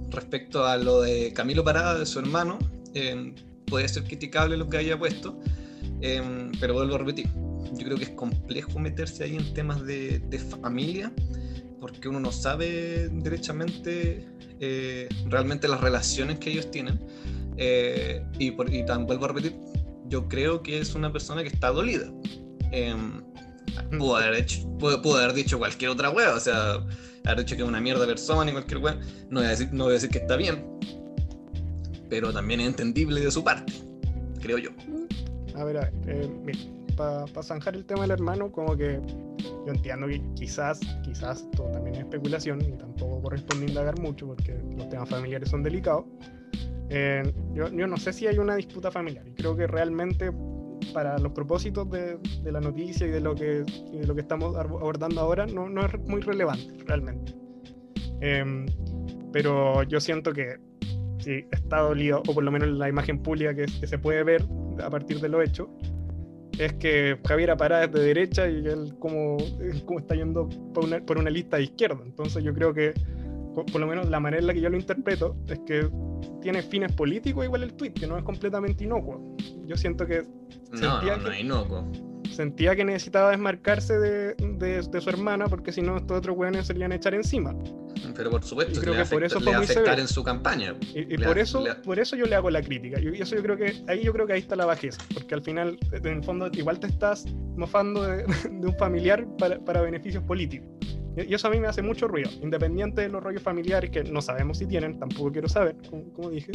[0.09, 2.57] respecto a lo de Camilo Parada, de su hermano,
[2.95, 3.35] em,
[3.67, 5.39] puede ser criticable lo que haya puesto,
[6.01, 7.29] em, pero vuelvo a repetir,
[7.77, 10.21] yo creo que es complejo meterse ahí en temas de,
[10.61, 11.11] familia,
[11.79, 14.25] porque uno no sabe derechamente
[14.59, 16.99] eh, realmente las relaciones que ellos tienen.
[18.39, 19.55] y, por, y tan, vuelvo a repetir,
[20.07, 22.11] yo creo que es una persona que está dolida.
[22.71, 23.21] Em,
[23.97, 26.73] pudo, haber hecho, pudo, haber dicho cualquier otra wea, o sea,
[27.25, 28.99] haber dicho que es una mierda persona y cualquier wea.
[29.29, 30.65] No voy, a decir, no voy a decir que está bien,
[32.09, 33.73] pero también es entendible de su parte,
[34.41, 34.69] creo yo.
[35.55, 38.99] A ver, a ver, eh, para zanjar el tema del hermano, como que
[39.39, 44.53] yo entiendo que quizás, quizás esto también es especulación y tampoco corresponde indagar mucho porque
[44.77, 46.05] los temas familiares son delicados
[46.89, 50.31] eh, yo, yo, no sé si hay una disputa familiar y creo que realmente
[50.93, 54.55] para los propósitos de, de la noticia y de lo que, de lo que estamos
[54.55, 57.33] abordando ahora no, no es muy relevante realmente.
[58.21, 58.65] Eh,
[59.31, 60.57] pero yo siento que
[61.17, 64.45] si está dolido, o por lo menos la imagen pública que, que se puede ver
[64.83, 65.69] a partir de lo hecho,
[66.57, 69.37] es que Javier Apará es de derecha y él como,
[69.85, 71.99] como está yendo por una, por una, lista de izquierda.
[72.05, 72.93] Entonces yo creo que,
[73.53, 75.89] por, por, lo menos la manera en la que yo lo interpreto, es que
[76.41, 79.35] tiene fines políticos igual el tweet, que no es completamente inocuo.
[79.65, 80.23] Yo siento que...
[80.71, 82.12] No, no, no es inocuo.
[82.33, 86.73] Sentía que necesitaba desmarcarse de, de, su hermana porque si no estos otros hueones se
[86.73, 87.55] le iban a echar encima.
[88.15, 90.75] Pero por supuesto, creo que por eso fue muy afectar en su campaña.
[90.95, 92.99] Y, por, eso, por eso yo le hago la crítica.
[92.99, 95.43] Y eso yo creo que ahí yo creo que ahí está la bajeza, porque al
[95.43, 100.23] final, en el fondo, igual te estás mofando de, de un familiar para, para beneficios
[100.23, 100.67] políticos.
[101.15, 104.21] Y eso a mí me hace mucho ruido, independiente de los rollos familiares que no
[104.21, 105.75] sabemos si tienen, tampoco quiero saber,
[106.15, 106.51] como, dije.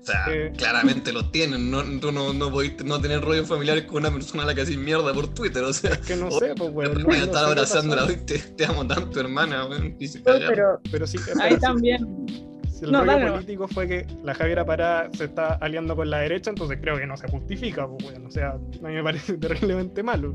[0.00, 3.84] O sea, eh, claramente los tienen, no, tú no, no podés no tener rollos familiares
[3.84, 5.92] con una persona a la que haces mierda por Twitter, o sea.
[5.92, 6.94] Es que no sé, pues, bueno.
[6.94, 12.51] No, estar abrazándola, te, te amo tanto, hermana, bueno, pero, pero sí, ahí también
[12.82, 16.78] el rollo político fue que la Javiera Pará se está aliando con la derecha, entonces
[16.80, 20.34] creo que no se justifica, pues, bueno, o sea, a mí me parece terriblemente malo.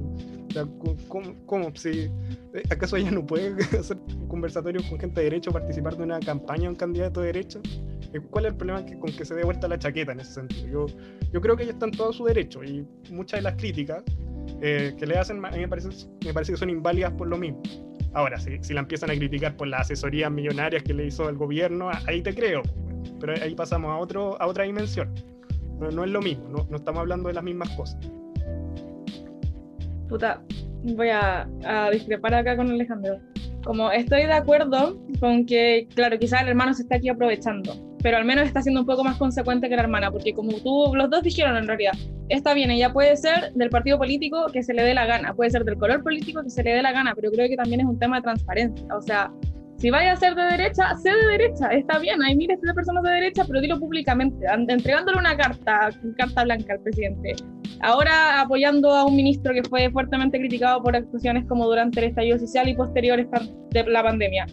[0.49, 0.65] O sea,
[1.45, 2.09] ¿cómo, si,
[2.53, 6.19] eh, ¿Acaso ella no puede hacer conversatorios con gente de derecha o participar de una
[6.19, 7.59] campaña de un candidato de derecha?
[8.13, 10.87] Eh, ¿Cuál es el problema con que se dé vuelta la chaqueta en ese sentido?
[10.87, 10.97] Yo,
[11.33, 14.03] yo creo que ella está en todo su derecho y muchas de las críticas
[14.61, 15.89] eh, que le hacen a mí me parece,
[16.25, 17.61] me parece que son inválidas por lo mismo.
[18.17, 21.37] Ahora, si, si la empiezan a criticar por las asesorías millonarias que le hizo el
[21.37, 22.63] gobierno, ahí te creo.
[23.19, 25.13] Pero ahí pasamos a, otro, a otra dimensión.
[25.79, 27.99] No, es lo mismo, no, no, estamos hablando de las mismas cosas.
[30.09, 30.41] Puta,
[30.95, 33.19] voy a, a discrepar acá con Alejandro.
[33.63, 38.17] Como estoy de acuerdo con que, claro, quizás el hermano se está aquí aprovechando, pero
[38.17, 41.07] al menos está siendo un poco más consecuente que la hermana, porque como tú, los
[41.11, 41.93] dos dijeron en realidad,
[42.29, 45.51] está bien, ella puede ser del partido político que se le dé la gana, puede
[45.51, 47.85] ser del color político que se le dé la gana, pero creo que también es
[47.85, 49.31] un tema de transparencia, o sea,
[49.77, 53.03] si vaya a ser de derecha, sé de derecha, está bien, hay miles de personas
[53.03, 57.35] de derecha, pero dilo públicamente, entregándole una carta, carta blanca al presidente.
[57.81, 62.39] Ahora apoyando a un ministro que fue fuertemente criticado por actuaciones como durante el estallido
[62.39, 63.27] social y posteriores
[63.69, 64.47] de la pandemia.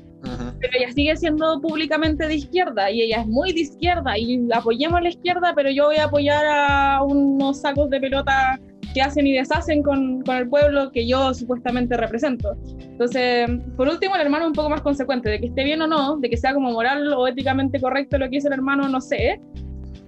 [0.64, 4.98] Pero ella sigue siendo públicamente de izquierda y ella es muy de izquierda y apoyemos
[4.98, 8.59] a la izquierda, pero yo voy a apoyar a unos sacos de pelota
[8.94, 12.57] que hacen y deshacen con, con, el pueblo que yo supuestamente represento.
[12.81, 15.87] Entonces, por último, el hermano es un poco más consecuente, de que esté bien o
[15.87, 19.03] no, de que sea como moral o éticamente correcto lo que hizo el hermano, no
[19.03, 19.38] sé,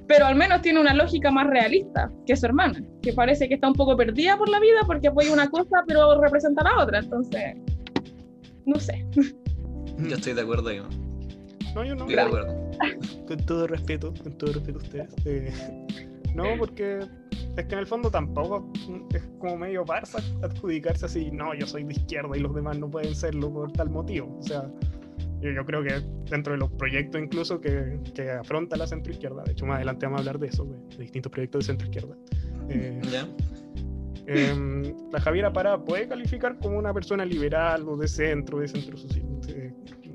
[0.07, 3.69] pero al menos tiene una lógica más realista que su hermana, que parece que está
[3.69, 7.57] un poco perdida por la vida porque apoya una cosa pero representa la otra, entonces,
[8.65, 9.05] no sé.
[9.99, 10.81] Yo estoy de acuerdo ahí.
[11.75, 12.03] No, yo no.
[12.03, 12.71] Estoy de acuerdo.
[13.27, 15.15] Con todo respeto, con todo respeto a ustedes.
[15.25, 15.53] Eh,
[16.35, 17.01] no, porque
[17.57, 18.71] es que en el fondo tampoco
[19.15, 22.91] es como medio barça adjudicarse así, no, yo soy de izquierda y los demás no
[22.91, 24.37] pueden serlo por tal motivo.
[24.39, 24.71] O sea,
[25.41, 29.53] yo, yo creo que dentro de los proyectos incluso que, que afronta la centroizquierda, de
[29.53, 32.17] hecho más adelante vamos a hablar de eso, de, de distintos proyectos de centroizquierda.
[32.69, 33.27] Eh, ¿Ya?
[34.27, 38.97] Eh, la Javiera Pará puede calificar como una persona liberal o de centro, de centro
[38.97, 39.25] social,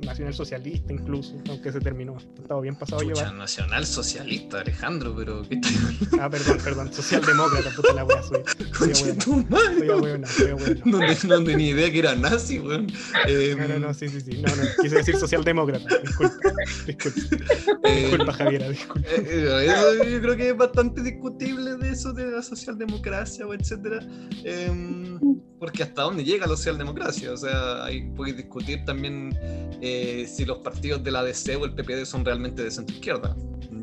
[0.06, 3.34] nacional socialista incluso, aunque se terminó, ha estado bien pasado a Chucha, llevar.
[3.36, 5.60] nacional socialista, Alejandro, pero ¿qué
[6.20, 8.42] Ah, perdón, perdón, socialdemócrata, puta la wea soy.
[8.94, 10.86] Soy ahueonado, soy ahueonado.
[10.86, 11.00] No,
[11.40, 12.88] no tenía idea que era nazi, weón.
[13.28, 14.42] Eh, No, no, no, sí, sí, sí.
[14.42, 15.86] No, no, quise decir socialdemócrata.
[16.02, 16.36] Disculpa,
[16.86, 17.46] disculpa.
[17.84, 19.08] eh, Disculpa, Javiera, disculpa.
[19.10, 23.54] Eh, eh, eso yo creo que es bastante discutible de eso de la socialdemocracia o
[23.54, 24.00] etcétera
[24.44, 25.20] em,
[25.60, 29.38] porque hasta dónde llega la socialdemocracia o sea hay puedes discutir también
[29.92, 33.36] eh, si los partidos de la DC o el PPD son realmente de centro izquierda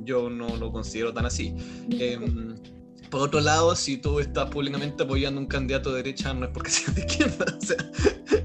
[0.04, 1.54] yo no lo considero tan así
[1.90, 2.56] Em,
[3.10, 6.52] por otro lado, si tú estás públicamente apoyando a un candidato de derecha, no es
[6.52, 7.46] porque seas de izquierda.
[7.56, 7.76] O sea,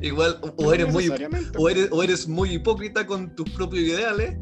[0.01, 1.09] igual, o, No eres muy
[1.57, 4.37] o eres, o eres muy hipócrita con tus propios ideales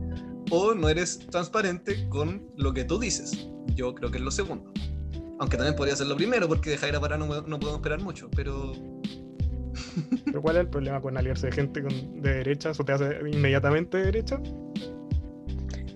[0.51, 3.47] o no eres transparente con lo que tú dices.
[3.73, 4.71] Yo creo que es lo segundo.
[5.39, 8.29] Aunque también podría ser lo primero, porque de Jaira para no, no podemos esperar mucho,
[8.35, 8.73] pero
[10.25, 12.71] Pero ¿cuál es el problema con aliarse de gente con- de derecha?
[12.71, 14.39] ¿Eso te hace inmediatamente de derecha?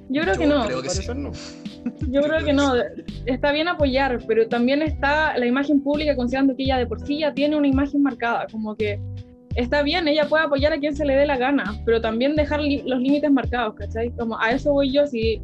[0.10, 0.66] Yo creo Yo que no.
[0.66, 1.08] creo que sí.
[1.16, 1.32] no.
[2.12, 2.74] Yo creo que no,
[3.26, 7.20] está bien apoyar, pero también está la imagen pública, considerando que ella de por sí
[7.20, 9.00] ya tiene una imagen marcada, como que
[9.56, 12.60] está bien, ella puede apoyar a quien se le dé la gana, pero también dejar
[12.62, 14.10] los límites marcados, ¿cachai?
[14.18, 15.40] Como a eso voy yo, si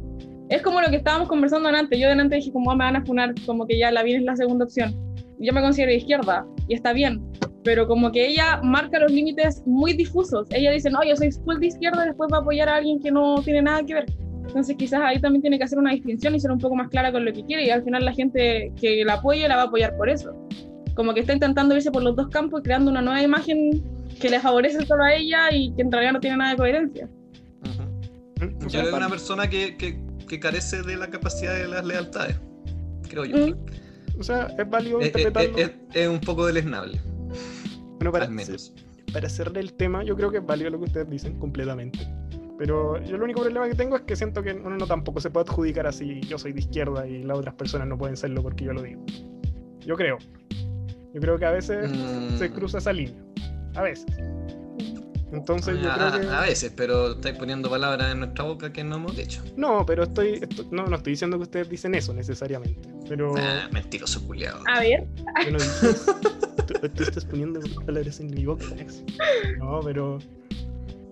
[0.48, 3.04] es como lo que estábamos conversando antes, yo delante dije como "Ah, me van a
[3.04, 4.92] funar, como que ya la bien es la segunda opción.
[5.38, 7.22] Yo me considero de izquierda y está bien,
[7.64, 10.46] pero como que ella marca los límites muy difusos.
[10.50, 13.00] Ella dice, no, yo soy full de izquierda y después va a apoyar a alguien
[13.00, 14.06] que no tiene nada que ver.
[14.46, 17.12] Entonces quizás ahí también tiene que hacer una distinción y ser un poco más clara
[17.12, 19.66] con lo que quiere y al final la gente que la apoye la va a
[19.66, 20.34] apoyar por eso.
[20.94, 23.82] Como que está intentando irse por los dos campos y creando una nueva imagen
[24.20, 27.08] que le favorece solo a ella y que en realidad no tiene nada de coherencia.
[28.66, 29.98] es una persona que, que,
[30.28, 32.36] que carece de la capacidad de las lealtades.
[33.08, 33.36] Creo yo.
[33.48, 33.54] Mm.
[34.18, 35.58] o sea, es válido Eh, eh, interpretarlo.
[35.58, 37.00] eh, es, es un poco deleznable,
[38.10, 38.72] bueno, para, al menos.
[39.12, 41.98] para cerrar el tema, yo creo que es válido lo que ustedes dicen completamente.
[42.58, 45.30] Pero yo el único problema que tengo es que siento que uno no tampoco se
[45.30, 48.64] puede adjudicar así, yo soy de izquierda y las otras personas no pueden serlo porque
[48.64, 49.04] yo lo digo.
[49.80, 50.18] Yo creo.
[51.12, 52.38] Yo creo que a veces Mm.
[52.38, 53.22] se cruza esa línea.
[53.74, 54.06] A veces.
[55.32, 56.26] Entonces yo a, creo que...
[56.28, 59.42] a veces, pero estáis poniendo palabras en nuestra boca que no hemos dicho.
[59.56, 62.86] No, pero estoy, esto- no, no estoy diciendo que ustedes dicen eso necesariamente.
[63.08, 64.62] Pero Ah, mentiroso culiado.
[64.68, 65.06] A ver,
[65.44, 66.20] yo no dije eso.
[66.88, 68.64] Tú, estás poniendo palabras en mi boca.
[69.58, 70.18] No, pero...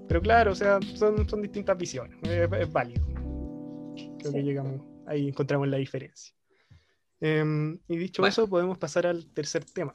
[0.09, 2.19] Pero claro, o sea, son, son distintas visiones.
[2.25, 3.07] Es, es válido.
[4.19, 6.35] Creo que llegamos, ahí encontramos la diferencia.
[7.21, 8.31] Em, y dicho Bueno.
[8.31, 9.93] eso, podemos pasar al tercer tema,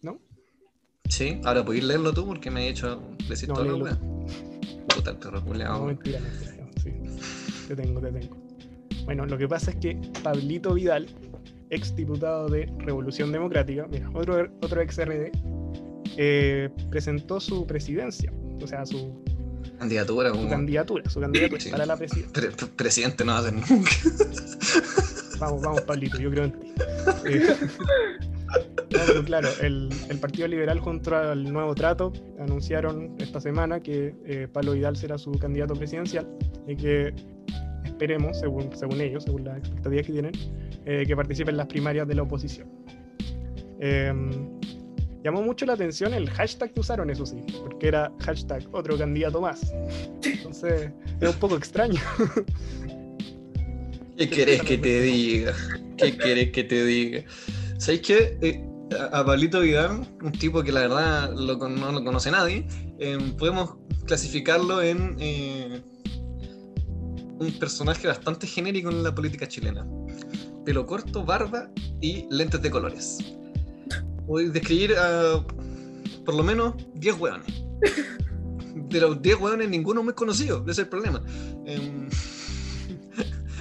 [0.00, 0.20] ¿no?
[1.08, 3.98] Sí, ahora podéis leerlo tú porque me he hecho decir No, la wea.
[4.94, 6.92] Puta perro No, mentira, mentira, sí.
[7.68, 8.36] Te tengo, te tengo.
[9.04, 11.08] Bueno, lo que pasa es que Pablito Vidal,
[11.72, 15.30] ex diputado de Revolución Democrática, mira, otro, otro ex RD,
[16.16, 18.32] eh, presentó su presidencia,
[18.62, 19.20] o sea, su,
[19.78, 21.70] Candidatura su como candidatura, su candidatura Sí.
[21.70, 22.32] para la presidencia.
[22.40, 23.70] pre- pre- presidente no ser nunca.
[25.40, 26.72] Vamos, vamos, Pablito, yo creo en ti.
[27.26, 27.56] Eh,
[28.90, 34.46] pero claro, el, el Partido Liberal junto al Nuevo Trato anunciaron esta semana que eh,
[34.52, 36.28] Pablo Vidal será su candidato presidencial
[36.68, 37.12] y que
[37.84, 40.32] esperemos, según, según ellos, según las expectativas que tienen,
[40.86, 42.68] eh, que participe en las primarias de la oposición.
[43.80, 44.12] Eh,
[45.22, 49.40] llamó mucho la atención el hashtag que usaron, eso sí, porque era hashtag otro candidato
[49.40, 49.72] más.
[50.24, 50.90] Entonces,
[51.20, 52.00] es un poco extraño.
[54.16, 55.54] ¿Qué querés que te diga?
[55.96, 57.24] ¿Qué querés que te diga?
[57.78, 58.38] ¿Sabéis qué?
[58.42, 58.64] Eh,
[59.10, 62.66] a Pablito Vidal, un tipo que la verdad no lo conoce nadie,
[62.98, 65.80] eh, podemos clasificarlo en eh,
[67.38, 69.86] un personaje bastante genérico en la política chilena.
[70.64, 71.70] Pelo corto, barba
[72.00, 73.18] y lentes de colores.
[74.26, 75.44] Voy a describir a
[76.24, 77.64] por lo menos 10 hueones.
[78.74, 81.22] De los 10 hueones, ninguno muy conocido, ese es el problema.
[81.66, 82.08] Em,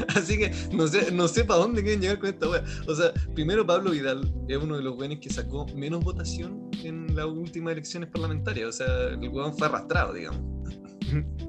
[0.16, 2.64] Así que no sé, no sé para dónde quieren llegar con esta wea.
[2.88, 7.16] O sea, primero Pablo Vidal es uno de los weones que sacó menos votación en
[7.16, 8.70] las últimas elecciones parlamentarias.
[8.70, 10.42] O sea, el weón fue arrastrado, digamos.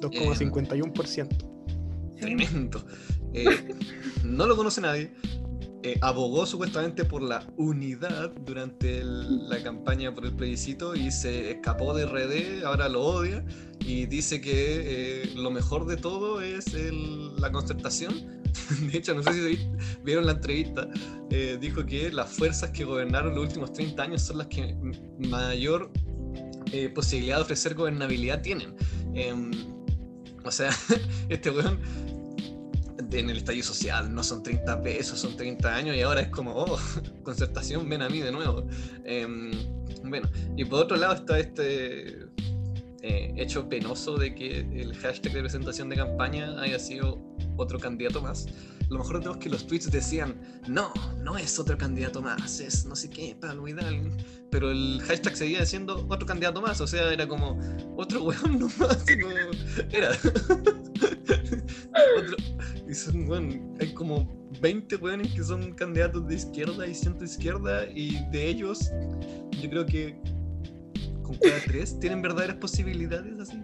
[0.01, 1.29] 2,51%.
[2.21, 2.85] tremendo.
[3.35, 3.75] Eh,
[4.25, 5.13] no lo conoce nadie.
[5.85, 11.93] Eh, abogó supuestamente por la unidad durante la campaña por el plebiscito y se escapó
[11.93, 13.45] de RD, ahora lo odia
[13.81, 16.73] y dice que eh, lo mejor de todo es
[17.39, 18.41] la concertación.
[18.93, 19.69] De hecho, no sé si vi-
[20.05, 20.87] vieron la entrevista,
[21.31, 24.77] eh, dijo que las fuerzas que gobernaron los últimos 30 años son las que
[25.19, 25.91] mayor
[26.95, 28.77] posibilidad de ofrecer gobernabilidad tienen.
[29.15, 29.51] Em,
[30.45, 30.71] o sea,
[31.29, 31.81] este weón
[33.13, 36.53] en el estallido social no son 30 pesos, son 30 años y ahora es como,
[36.53, 36.79] oh,
[37.23, 38.67] concertación, ven a mí de nuevo.
[39.05, 39.53] Em,
[40.05, 42.27] bueno, y por otro lado está este
[43.03, 47.21] eh, hecho penoso de que el hashtag de presentación de campaña haya sido
[47.57, 48.47] otro candidato más.
[48.89, 50.35] Lo mejor de es que los tweets decían,
[50.69, 50.93] no,
[51.23, 54.11] no es otro candidato más, es no sé qué, Pablo Vidal.
[54.51, 57.59] Pero el hashtag seguía diciendo otro candidato más, o sea, era como
[57.97, 59.05] otro weón nomás.
[59.19, 60.11] no- era.
[62.19, 62.37] Otro-
[62.89, 64.29] y son, weón, hay como
[64.61, 68.91] 20 weones que son candidatos de izquierda y centro izquierda, y de ellos,
[69.63, 70.17] yo creo que
[71.23, 73.63] con cada tres tienen verdaderas posibilidades así.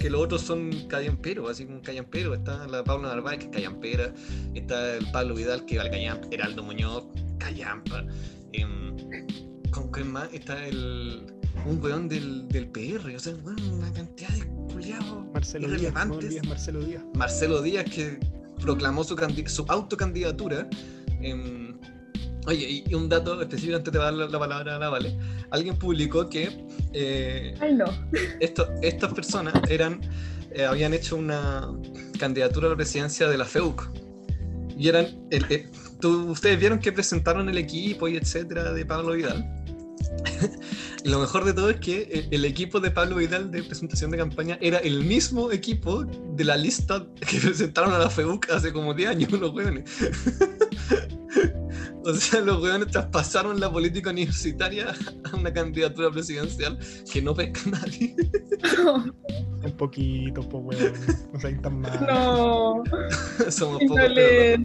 [0.00, 2.38] Porque los otros son callamperos, así como callamperos.
[2.38, 4.14] Está la Paula Narváez, que es callampera.
[4.54, 6.26] Está el Pablo Vidal, que va al callampa.
[6.30, 7.04] Heraldo Muñoz,
[7.36, 8.06] callampa.
[8.54, 8.96] Em,
[9.70, 10.32] ¿Con quién más?
[10.32, 11.26] Está el,
[11.66, 13.14] un weón del, del PR.
[13.14, 16.46] O sea, una cantidad de culiados Díaz, irrelevantes.
[16.46, 17.04] Marcelo Díaz.
[17.14, 18.18] Marcelo Díaz, que
[18.58, 19.14] proclamó su,
[19.48, 20.66] su autocandidatura.
[21.20, 21.78] em,
[22.46, 25.16] oye, y, un dato específico antes de dar la, la palabra a la Vale.
[25.50, 27.84] Alguien publicó que eh, Ay, no.
[28.40, 30.00] esto- estas personas eran,
[30.52, 31.68] eh, habían hecho una
[32.18, 33.88] candidatura a la presidencia de la FEUC.
[34.76, 35.68] Y eran, el- eh,
[36.00, 39.44] tú- ustedes vieron que presentaron el equipo y etcétera de Pablo Vidal.
[41.04, 44.10] y lo mejor de todo es que eh, el equipo de Pablo Vidal de presentación
[44.10, 48.72] de campaña era el mismo equipo de la lista que presentaron a la FEUC hace
[48.72, 49.84] como 10 años, los hueones.
[52.04, 54.94] O sea, los hueones traspasaron la política universitaria
[55.32, 56.78] a una candidatura presidencial
[57.12, 58.14] que no pesca a nadie.
[59.62, 60.92] Un poquito, pues, weón.
[61.32, 62.06] No seas tan mal.
[62.08, 62.82] No,
[63.50, 64.64] Somos pocos, pero.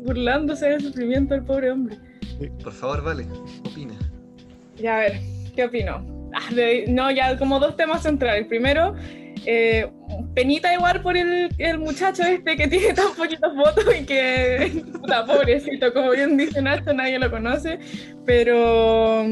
[0.00, 1.98] Burlándose del sufrimiento del pobre hombre.
[2.62, 3.26] Por favor, vale,
[3.64, 3.94] opina.
[4.76, 5.20] Ya, a ver,
[5.54, 6.04] ¿qué opino?
[6.34, 8.46] Ah, de- no, ya como dos temas centrales.
[8.46, 8.94] Primero,
[9.46, 9.90] eh,
[10.36, 15.24] penita igual por el, el muchacho este que tiene tan poquitos votos y que, puta,
[15.24, 17.78] pobrecito, como bien dice Nacho, nadie lo conoce.
[18.26, 19.24] Pero,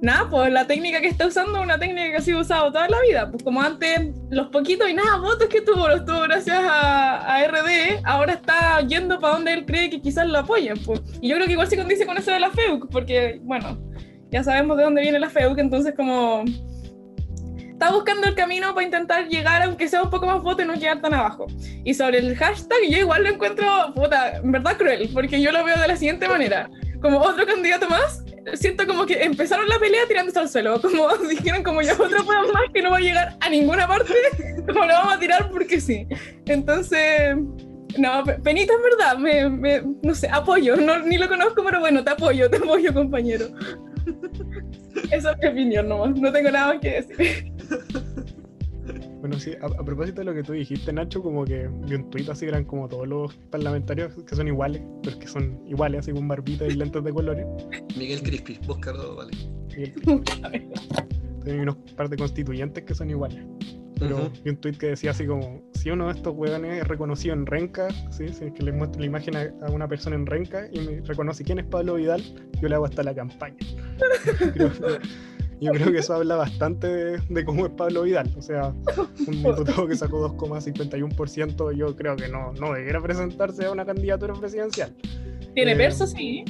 [0.00, 2.88] nada, pues la técnica que está usando es una técnica que ha sido usada toda
[2.88, 3.30] la vida.
[3.30, 7.46] Pues como antes, los poquitos y nada votos que tuvo, los tuvo gracias a, a
[7.46, 10.82] RD, ahora está yendo para donde él cree que quizás lo apoyen.
[10.82, 11.02] Pues.
[11.20, 13.78] Y yo creo que igual se condice con eso de la FEUC, porque, bueno,
[14.30, 16.42] ya sabemos de dónde viene la FEUC, entonces como
[17.82, 20.74] está buscando el camino para intentar llegar, aunque sea un poco más voto y no
[20.74, 21.46] llegar tan abajo.
[21.84, 25.64] Y sobre el hashtag, yo igual lo encuentro, puta, en verdad cruel, porque yo lo
[25.64, 26.70] veo de la siguiente manera.
[27.00, 28.22] Como otro candidato más,
[28.54, 32.52] siento como que empezaron la pelea tirándose al suelo, como dijeron como ya otro puedo
[32.52, 34.14] más que no va a llegar a ninguna parte,
[34.68, 36.06] como lo vamos a tirar porque sí.
[36.46, 37.34] Entonces...
[37.98, 41.78] No, pe- penita en verdad, me, me- no sé, apoyo, no, ni lo conozco, pero
[41.80, 43.46] bueno, te apoyo, te apoyo, compañero.
[45.10, 47.52] Esa es mi opinión nomás, no tengo nada más que decir.
[49.20, 52.10] Bueno, sí, a, a propósito de lo que tú dijiste, Nacho, como que vi un
[52.10, 56.12] tuit así eran como todos los parlamentarios que son iguales, pero que son iguales, así
[56.12, 57.46] con barbita y lentes de colores.
[57.96, 59.30] Miguel Crispy, búscalo, vale.
[59.76, 60.22] Y el-
[61.46, 63.44] hay unos par de constituyentes que son iguales.
[63.98, 67.34] Pero vi un tuit que decía así como, si uno de estos hueones es reconocido
[67.34, 68.26] en Renca, ¿sí?
[68.30, 71.00] si es que le muestro la imagen a, a una persona en Renca y me
[71.02, 72.20] reconoce quién es Pablo Vidal,
[72.60, 73.56] yo le hago hasta la campaña.
[74.54, 74.98] Creo que-
[75.62, 78.30] yo creo que eso habla bastante de, de cómo es Pablo Vidal.
[78.36, 78.72] O sea,
[79.26, 84.34] un diputado que sacó 2,51%, yo creo que no, no debiera presentarse a una candidatura
[84.34, 84.92] presidencial.
[85.54, 86.44] Tiene Eh, verso, sí.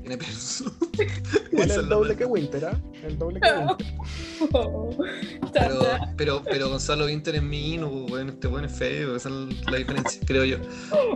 [0.00, 0.64] Tiene peso.
[1.52, 2.80] Igual Esa el es doble que Winter, ¿ah?
[3.04, 3.86] El doble que Winter.
[4.52, 4.90] Oh,
[5.54, 5.80] Pero,
[6.14, 9.34] pero, pero Gonzalo Winter es mino, bueno, este bueno es feo, esa es
[9.70, 10.58] la diferencia, creo yo.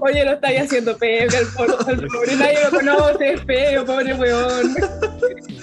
[0.01, 4.14] Oye, lo estáis haciendo pega, el pobre, el pobre nadie lo conoce, es feo, pobre
[4.14, 4.74] weón.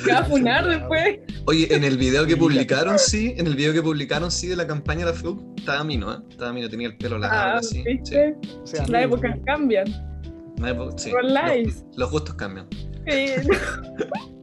[0.07, 1.19] Se va a funar después.
[1.45, 4.55] Oye, en el video que Sí, publicaron, sí, en el video que publicaron, sí, de
[4.55, 6.17] la campaña de la FLUC, estaba Mino, ¿eh?
[6.29, 7.75] Estaba Mino, tenía el pelo largo, Ah, así.
[7.75, 7.83] Sí.
[7.85, 8.35] ¿viste?
[8.63, 9.85] O sea, Las épocas cambian.
[10.57, 11.73] No hay- sí, los, likes.
[11.95, 12.67] los gustos cambian.
[13.07, 13.27] Sí.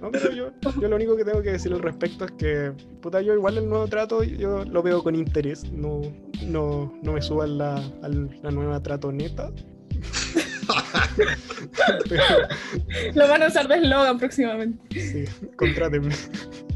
[0.00, 0.50] No, pero yo,
[0.80, 3.68] yo lo único que tengo que decir al respecto es que, puta, yo igual el
[3.68, 5.70] nuevo trato yo lo veo con interés.
[5.70, 6.00] No,
[6.44, 9.52] no, no me suban la, al- la nueva trato neta.
[13.14, 15.00] Lo van a usar de eslogan próximamente.
[15.00, 15.24] sí,
[15.56, 16.14] contrátenme.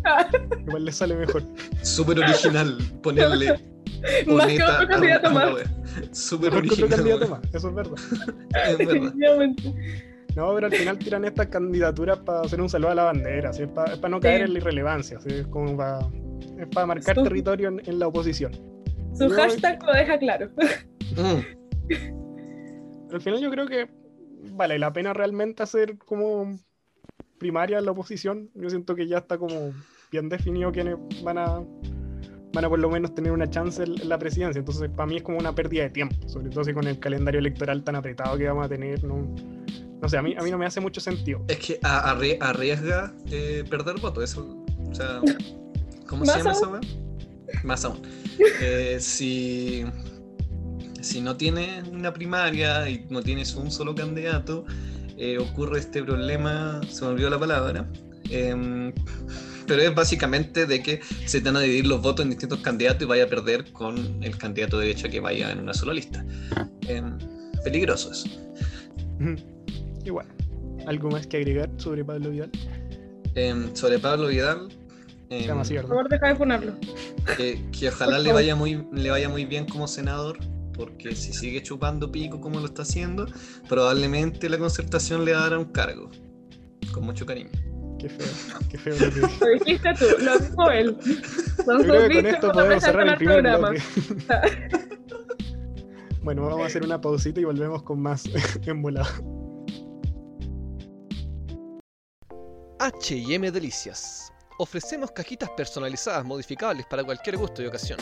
[0.67, 1.43] Igual les sale mejor.
[1.83, 3.59] Súper original ponerle
[4.27, 5.51] Más que otro candidato más.
[6.13, 7.95] Súper que otro original, candidato más, eso es verdad.
[8.69, 8.95] Es verdad.
[8.95, 9.63] Definitivamente.
[10.37, 13.63] No, pero al final tiran estas candidaturas para hacer un saludo a la bandera, ¿sí?
[13.63, 14.45] es para no caer Sí.
[14.45, 15.29] en la irrelevancia, ¿sí?
[15.31, 16.01] es como para,
[16.61, 18.53] es para marcar Su- territorio en, en la oposición.
[19.17, 20.51] Su No, hashtag lo deja claro.
[21.17, 21.95] Mm.
[23.13, 23.89] Al final yo creo que
[24.53, 26.59] vale la pena realmente hacer como
[27.39, 28.51] primaria en la oposición.
[28.55, 29.73] Yo siento que ya está como
[30.11, 31.63] bien definido quiénes van a
[32.53, 34.59] van a por lo menos tener una chance en la presidencia.
[34.61, 37.39] Entonces, para mí es como una pérdida de tiempo, sobre todo si con el calendario
[37.39, 39.05] electoral tan apretado que vamos a tener.
[39.05, 39.35] No,
[40.01, 41.45] no sé, a mí, a mí no me hace mucho sentido.
[41.49, 44.65] Es que a- arrie- arriesga eh, perder votos, eso.
[44.91, 45.21] O sea,
[46.09, 46.73] ¿cómo Más se llama aún.
[46.73, 46.81] weá?
[47.63, 48.01] Más aún.
[48.63, 49.85] Eh, si,
[51.07, 54.65] si no tienes una primaria y no tienes un solo candidato,
[55.17, 57.89] eh, ocurre este problema, se me olvidó la palabra,
[58.29, 58.93] em,
[59.67, 63.03] pero es básicamente de que se te van a dividir los votos en distintos candidatos
[63.03, 66.25] y vaya a perder con el candidato de derecha que vaya en una sola lista.
[66.89, 67.17] Em,
[67.65, 68.29] peligroso eso.
[70.09, 70.31] Bueno,
[70.87, 72.53] ¿algo más que agregar sobre Pablo Vidal?
[73.35, 74.69] Em, sobre Pablo Vidal.
[75.29, 76.75] Por favor, deja de ponerlo.
[77.37, 80.39] que, que ojalá le vaya, muy, le vaya muy bien como senador,
[80.77, 83.27] porque si sigue chupando pico como lo está haciendo,
[83.68, 86.11] probablemente la concertación le dará un cargo.
[86.93, 87.51] Con mucho cariño.
[87.99, 89.20] Qué feo, qué feo lo que.
[89.41, 90.97] Lo dijiste tú, lo dijo él.
[91.66, 93.70] Yo creo que con esto podemos cerrar el primer programa.
[93.70, 94.87] bloque.
[96.27, 98.24] Bueno, vamos a hacer una pausita y volvemos con más
[98.66, 99.07] embolado.
[102.81, 104.33] HM Delicias.
[104.59, 107.99] Ofrecemos cajitas personalizadas modificables para cualquier gusto y ocasión.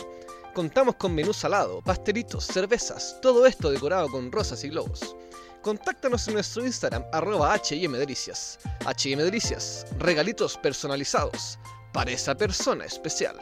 [0.54, 5.16] Contamos con menú salado, pastelitos, cervezas, todo esto decorado con rosas y globos.
[5.62, 8.60] Contáctanos en nuestro Instagram arroba HM Delicias.
[8.86, 11.58] HM Delicias, regalitos personalizados
[11.92, 13.36] para esa persona especial.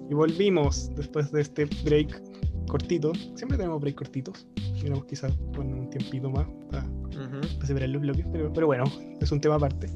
[0.09, 2.23] Y volvimos después de este break
[2.69, 3.13] cortito.
[3.35, 4.47] Siempre tenemos break cortitos.
[4.75, 8.85] Miramos quizás con un tiempito más para, para separar los bloques, pero, pero bueno,
[9.21, 9.91] es un tema aparte.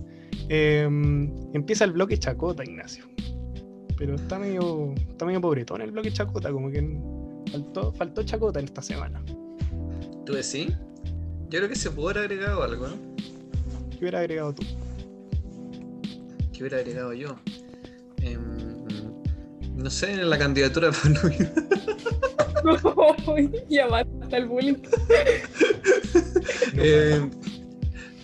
[0.52, 0.82] Eh,
[1.54, 3.04] empieza el bloque Chacota, Ignacio.
[3.96, 6.98] Pero está medio, está medio pobretón el bloque Chacota, como que
[7.52, 9.22] faltó, faltó Chacota en esta semana.
[10.26, 10.72] ¿Tú decís?
[11.48, 12.96] Yo creo que se pudo haber agregado algo, ¿no?
[13.90, 14.64] ¿Qué hubiera agregado tú?
[16.52, 17.38] ¿Qué hubiera agregado yo?
[18.20, 18.40] Em,
[19.76, 21.54] no sé, en la candidatura de Pablo Vidal.
[23.68, 24.82] ya basta el bullying.
[26.74, 27.30] Eh,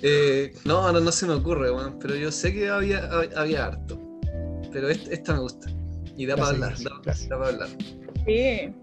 [0.02, 1.70] eh, no, no, no se me ocurre,
[2.00, 4.00] pero yo sé que había, había, había harto.
[4.72, 5.70] Pero esta, esta me gusta.
[6.16, 7.68] Y da para hablar, da, para hablar.
[8.26, 8.74] Sí.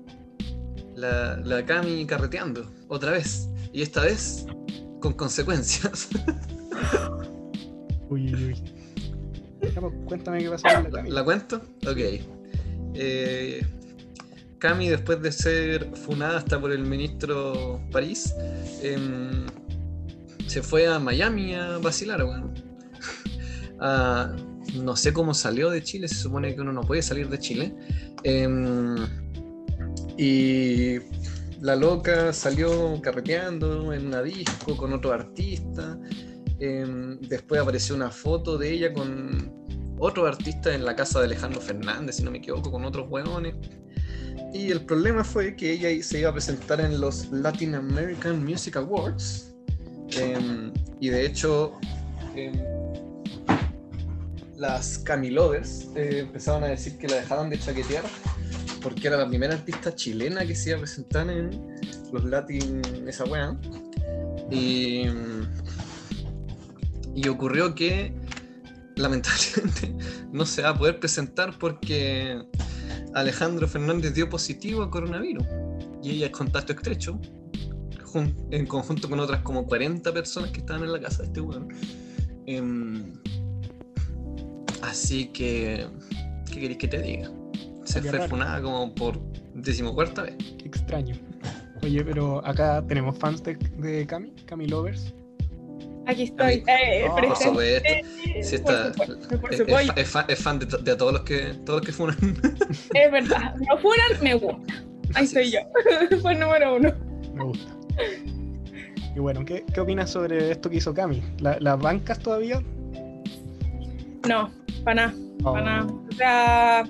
[0.95, 3.49] La, la Cami carreteando, otra vez.
[3.71, 4.45] Y esta vez
[4.99, 6.09] con consecuencias.
[8.09, 8.63] Uy, uy, uy.
[10.05, 11.09] Cuéntame qué pasó con la Cami.
[11.09, 11.61] ¿La cuento?
[11.87, 11.97] Ok.
[12.95, 13.65] Eh,
[14.59, 18.33] Cami, después de ser funada hasta por el ministro París,
[18.81, 19.45] em,
[20.53, 22.53] se fue a Miami a vacilar, weón.
[24.75, 27.75] No sé cómo salió de Chile, se supone que uno no puede salir de Chile.
[28.23, 28.95] Em,
[30.17, 30.99] y
[31.59, 35.99] la loca salió carreteando en una disco con otro artista.
[36.59, 39.51] Em, después apareció una foto de ella con
[39.99, 43.55] otro artista en la casa de Alejandro Fernández, si no me equivoco, con otros hueones.
[44.53, 48.77] Y el problema fue que ella se iba a presentar en los Latin American Music
[48.77, 49.52] Awards.
[50.17, 51.73] Em, y de hecho,
[52.35, 52.53] em,
[54.55, 58.03] las Camilovers eh, empezaron a decir que la dejaban de chaquetear
[58.81, 61.77] porque era la primera artista chilena que se iba a presentar en
[62.11, 63.57] los Latin, esa wea.
[64.51, 65.05] Y,
[67.15, 68.13] y ocurrió que
[68.95, 69.95] lamentablemente
[70.31, 72.41] no se va a poder presentar porque
[73.13, 75.45] Alejandro Fernández dio positivo a coronavirus
[76.03, 77.19] y ella es contacto estrecho
[78.19, 81.67] en conjunto con otras como 40 personas que estaban en la casa de este weón.
[82.45, 83.13] Em,
[84.81, 85.87] así que,
[86.47, 87.31] ¿qué queréis que te diga?
[87.85, 89.19] Se fue funada como por
[89.53, 90.35] decimocuarta vez.
[90.57, 91.15] Qué extraño.
[91.81, 95.13] Oye, pero acá tenemos fans de, de Cami, Cami Lovers.
[96.05, 96.63] Aquí estoy.
[96.67, 97.89] Eh, Oh, Por supuesto.
[98.41, 99.93] Sí, está, Por supuesto, por es, supuesto.
[99.95, 101.91] es fa- es fan, es fan de, to- de todos los que todos los que
[101.93, 102.17] funan.
[102.93, 103.55] Es verdad.
[103.69, 104.73] No fueran, me gusta.
[105.13, 105.51] Ahí Así estoy es.
[106.11, 106.17] yo.
[106.21, 106.93] Fue el número uno.
[107.33, 107.73] Me gusta.
[109.15, 111.21] Y bueno, ¿qué, qué opinas sobre esto que hizo Cami?
[111.39, 112.61] ¿La- ¿Las bancas todavía?
[114.27, 114.49] No,
[114.83, 115.13] para nada.
[115.43, 115.85] Oh, Para nada.
[116.09, 116.83] O sea,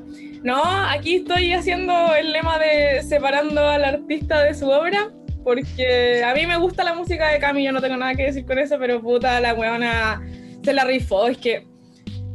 [0.44, 5.12] no, aquí estoy haciendo el lema de separando al artista de su obra,
[5.44, 8.46] porque a mí me gusta la música de Cami, yo no tengo nada que decir
[8.46, 10.22] con eso, pero puta, la weona
[10.64, 11.28] se la rifó.
[11.28, 11.68] Es que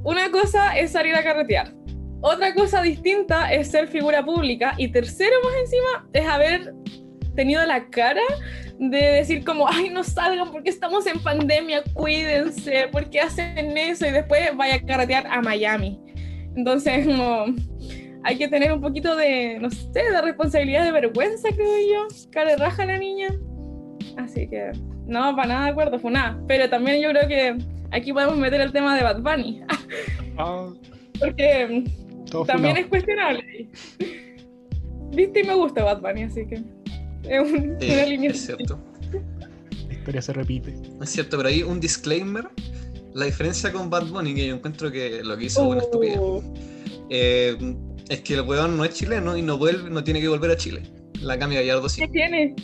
[0.03, 1.73] una cosa es salir a carretear,
[2.21, 6.75] otra cosa distinta es ser figura pública, y tercero más encima es haber
[7.39, 8.20] tenido la cara
[8.80, 14.11] de decir como, ay, no salgan porque estamos en pandemia, cuídense, porque hacen eso y
[14.11, 16.01] después vaya a carretear a Miami.
[16.57, 17.47] Entonces, como,
[18.24, 22.30] hay que tener un poquito de, no sé, de responsabilidad, de vergüenza, creo yo.
[22.32, 23.28] Cara de raja la niña.
[24.16, 24.72] Así que,
[25.07, 26.43] no, para nada de acuerdo, fue nada.
[26.49, 27.57] Pero también yo creo que
[27.93, 29.62] aquí podemos meter el tema de Bad Bunny,
[30.39, 30.70] ah,
[31.20, 31.84] porque
[32.32, 32.78] también funado.
[32.78, 33.68] es cuestionable.
[35.12, 36.62] Viste y me gusta Bad Bunny, así que
[37.25, 38.31] es un- Sí, una línea.
[38.31, 38.79] es cierto.
[39.89, 40.75] La historia se repite.
[41.03, 42.49] Es cierto, pero ahí un disclaimer.
[43.14, 46.19] La diferencia con Bad Bunny, que yo encuentro que lo que hizo fue una estupidez.
[46.19, 46.43] Uh,
[47.11, 47.57] Eh,
[48.11, 50.57] es que el weón no es chileno y no vuelve, no tiene que volver a
[50.59, 50.83] Chile.
[51.23, 52.03] La Cami Gallardo sí.
[52.03, 52.55] ¿Qué tiene?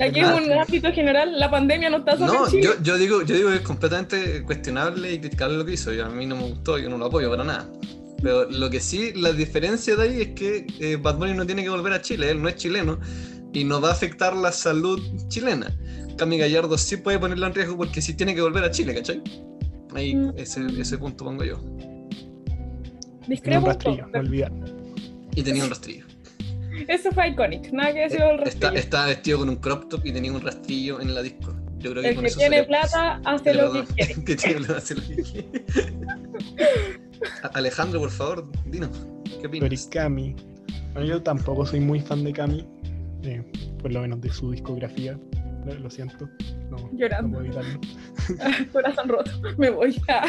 [0.00, 2.62] Aquí es un ámbito general, la pandemia no está solo No, en Chile.
[2.64, 5.92] yo, yo digo, yo digo que es completamente cuestionable y criticable lo que hizo.
[5.94, 7.70] Y a mí no me gustó, yo no lo apoyo para nada.
[8.22, 11.62] Pero lo que sí, la diferencia de ahí es que eh, Bad Bunny no tiene
[11.62, 12.98] que volver a Chile, él no es chileno
[13.56, 15.74] y no va a afectar la salud chilena.
[16.18, 19.22] Cami Gallardo sí puede ponerla en riesgo porque sí tiene que volver a Chile, ¿cachai?
[19.94, 20.32] Ahí Mm.
[20.36, 21.58] ese, ese punto pongo yo.
[23.26, 24.52] Discrepo un rastrillo, olvidar.
[25.34, 26.04] Y tenía un rastrillo.
[26.86, 28.74] Eso fue iconic, nada que decir Está, rastrillo.
[28.74, 31.54] estaba vestido con un crop top y tenía un rastrillo en la disco.
[31.78, 34.14] Yo creo que El con que eso tiene se plata hace lo que quiere.
[34.24, 35.64] que tiene plata hace lo que quiere.
[37.42, 38.90] A- Alejandro, por favor, dinos,
[39.24, 39.86] ¿qué Pero y opinas?
[39.90, 40.36] Cami.
[40.92, 42.66] Bueno, yo tampoco soy muy fan de Cami.
[43.26, 43.44] Eh,
[43.82, 45.18] por lo menos de su discografía.
[45.64, 46.28] Lo, lo siento.
[46.70, 47.28] No, Llorando.
[47.40, 47.80] no puedo evitarlo.
[48.72, 50.26] Corazón roto, me voy a.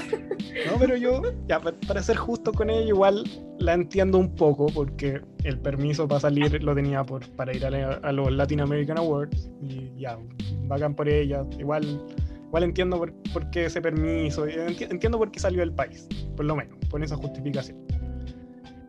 [0.72, 3.24] No, pero yo, ya, pa- para ser justo con ella, igual
[3.60, 7.70] la entiendo un poco, porque el permiso para salir lo tenía por, para ir a,
[7.70, 10.18] la- a los Latin American Awards, y ya,
[10.68, 11.46] bacán por ella.
[11.60, 12.02] Igual,
[12.48, 16.56] igual entiendo por, por qué ese permiso, entiendo por qué salió del país, por lo
[16.56, 17.78] menos, con esa justificación.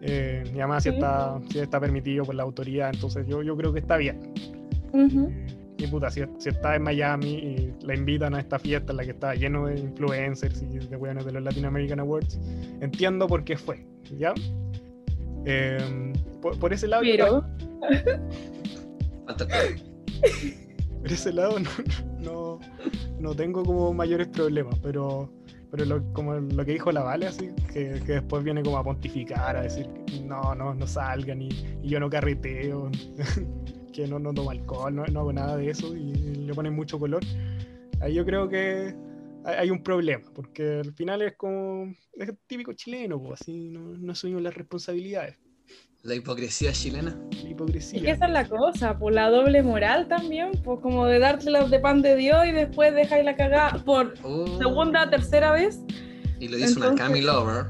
[0.00, 3.72] Eh, y además, si está, si está permitido por la autoridad, entonces yo, yo creo
[3.72, 4.32] que está bien.
[4.94, 5.46] Eh,
[5.78, 9.04] Y puta, si, si está en Miami y la invitan a esta fiesta en la
[9.04, 12.40] que está lleno de influencers y de weones de los Latin American Awards,
[12.80, 13.86] entiendo por qué fue,
[14.16, 14.34] ¿ya?
[15.44, 17.44] Eh, por, por ese lado, Pero,
[21.00, 21.70] por ese lado no,
[22.18, 22.58] no,
[23.20, 25.30] no tengo como mayores problemas, pero,
[25.70, 29.56] pero lo, como lo que dijo la Vale, así, que, después viene como a pontificar,
[29.56, 29.88] a decir,
[30.24, 31.48] no, no, no salgan y,
[31.82, 32.90] yo no carreteo,
[33.92, 36.98] que no, no tomo alcohol, no, no hago nada de eso y le ponen mucho
[36.98, 37.22] color.
[38.00, 38.94] Ahí yo creo que
[39.44, 43.96] hay, hay un problema, porque al final es como, es típico chileno, pues, así, no,
[43.96, 45.38] no asumimos las responsabilidades,
[46.02, 47.10] La hipocresía chilena.
[47.10, 48.12] la es que hipocresía.
[48.12, 52.02] esa es la cosa, por la doble moral también, pues como de dárselas de pan
[52.02, 55.80] de Dios y después dejáis la cagada por Oh, segunda, tercera vez.
[56.38, 57.66] Y lo dice una Entonces- Cami Lover.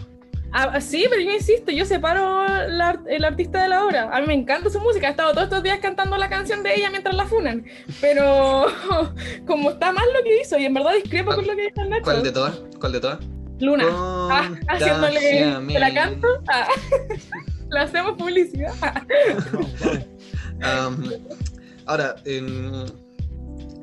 [0.51, 4.09] Ah, sí, pero yo insisto, yo separo la el artista de la obra.
[4.11, 6.75] A mí me encanta su música, he estado todos estos días cantando la canción de
[6.75, 7.65] ella mientras la funan.
[8.01, 8.65] Pero
[9.47, 11.91] como está mal lo que hizo, y en verdad discrepo con lo que dijo el
[11.91, 12.03] Nacho.
[12.05, 12.63] ¿Cuál de todas?
[12.81, 13.19] ¿Cuál de todas?
[13.61, 13.85] Luna.
[13.91, 15.21] Ah, haciéndole.
[15.73, 16.29] ¿Te la canto?
[16.49, 16.67] Ah,
[17.71, 18.73] la hacemos publicidad.
[20.59, 21.05] Um,
[21.87, 22.73] ahora, en,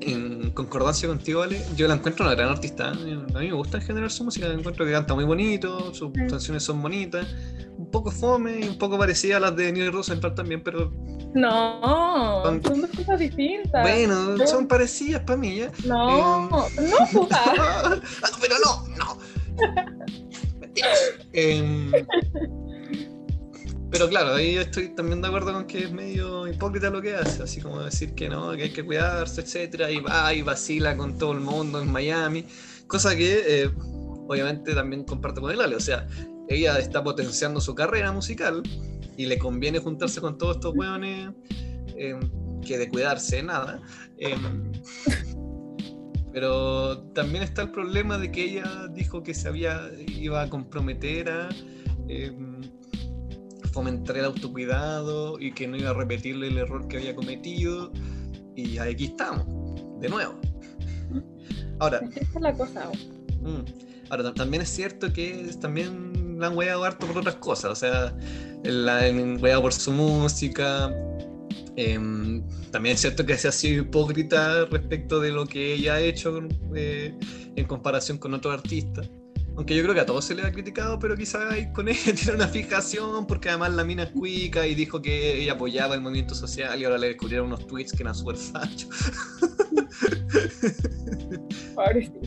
[0.01, 2.89] en concordancia contigo, Ale, yo la encuentro una gran artista.
[2.89, 6.27] A mí me gusta en general su música, encuentro que canta muy bonito, sus Mm.
[6.27, 7.25] canciones son bonitas,
[7.77, 10.91] un poco fome y un poco parecida a las de Neil Rosenthal también, pero
[11.33, 13.81] No, son dos cosas distintas.
[13.81, 15.71] bueno, Yo- son parecidas para mí, ¿ya?
[15.85, 16.49] No, Em.
[16.49, 17.95] no, pues, ah.
[18.41, 19.17] Pero no, no.
[20.59, 21.13] Mentiras.
[23.95, 27.15] Em, pero claro, ahí estoy también de acuerdo con que es medio hipócrita lo que
[27.15, 30.97] hace, así como decir que no, que hay que cuidarse, etcétera, y va y vacila
[30.97, 32.45] con todo el mundo en Miami,
[32.87, 33.71] cosa que eh,
[34.27, 36.07] obviamente también comparto con el Ale, o sea,
[36.49, 38.61] ella está potenciando su carrera musical
[39.17, 41.31] y le conviene juntarse con todos estos hueones
[41.97, 42.19] eh,
[42.65, 43.81] que de cuidarse, nada.
[44.17, 44.71] Em,
[46.33, 51.29] pero también está el problema de que ella dijo que se había, iba a comprometer
[51.29, 51.49] a
[52.09, 52.61] em,
[53.75, 57.91] fomentar el autocuidado y que no iba a repetirle el error que había cometido.
[58.55, 59.45] Y aquí estamos,
[59.99, 60.39] de nuevo.
[61.79, 62.89] Ahora, Esa es la cosa.
[63.41, 63.65] Mm.
[64.09, 67.71] Ahora, tam- también es cierto que también la han weado harto por otras cosas.
[67.71, 68.15] O sea,
[68.63, 70.93] la han weado por su música.
[71.75, 75.99] Em, también es cierto que se ha sido hipócrita respecto de lo que ella ha
[75.99, 76.39] hecho
[76.73, 77.13] eh,
[77.57, 79.09] en comparación con otros artistas.
[79.57, 82.13] Aunque yo creo que a todos se le ha criticado, pero quizás ahí con ella
[82.13, 86.01] tiene una fijación, porque además la mina es cuica y dijo que ella apoyaba el
[86.01, 88.89] movimiento social y ahora le descubrieron unos tweets que eran súper fachos.
[91.75, 92.19] Pobrecito.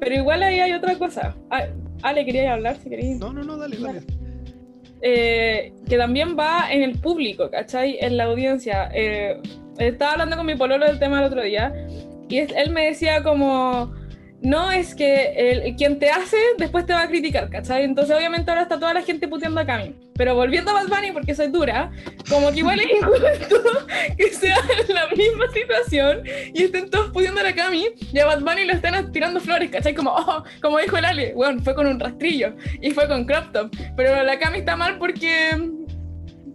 [0.00, 1.34] Pero igual ahí hay otra cosa.
[1.50, 1.64] Ah,
[2.02, 3.18] Ale, quería hablar si queréis.
[3.18, 4.02] No, no, no, dale, dale.
[5.00, 7.96] eh, que también va en el público, ¿cachai?
[8.00, 8.90] En la audiencia.
[8.94, 9.40] Eh,
[9.78, 11.72] estaba hablando con mi pololo del tema el otro día
[12.28, 13.94] y él me decía como,
[14.46, 17.82] no es que el, quien te hace después te va a criticar, ¿cachai?
[17.82, 19.96] Entonces obviamente ahora está toda la gente puteando a Cami.
[20.14, 21.90] Pero volviendo a Bad Bunny, porque soy dura,
[22.28, 23.56] como que igual es injusto
[24.16, 24.56] que sea
[24.88, 26.22] la misma situación
[26.54, 29.96] y estén todos puteando a Cami y a Bad Bunny lo están tirando flores, ¿cachai?
[29.96, 33.50] Como, oh, como dijo el Ale, bueno, fue con un rastrillo y fue con crop
[33.52, 33.74] top.
[33.96, 35.56] Pero la Cami está mal porque.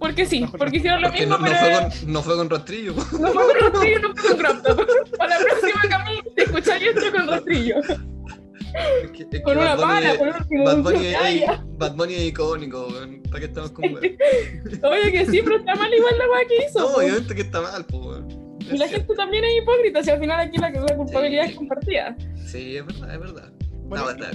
[0.02, 1.60] Porque sí, porque hicieron lo Porque mismo, no, no pero.
[1.60, 2.94] fue con, no fue con rastrillo.
[2.96, 5.18] No fue con rastrillo, no fue con crop top.
[5.18, 7.76] Para la próxima Cami, te escucharía esto con rastrillo.
[7.80, 10.64] Es que- es que Con una Bad pala, es- por último.
[10.64, 11.44] Bad un Bunny, es.
[11.78, 13.22] Bad Bunny es icónico, weón.
[13.30, 13.98] ¿Para qué estamos con weón?
[14.84, 16.80] Oye, que sí, pero está mal igual la weá que hizo.
[16.80, 18.28] No, obviamente que está mal, pues, weón.
[18.72, 21.50] y la gente también es hipócrita, si al final aquí la, la culpabilidad Sí.
[21.52, 22.16] es compartida.
[22.48, 23.52] Sí, es verdad, es verdad.
[23.84, 24.34] Bueno, no, verdad.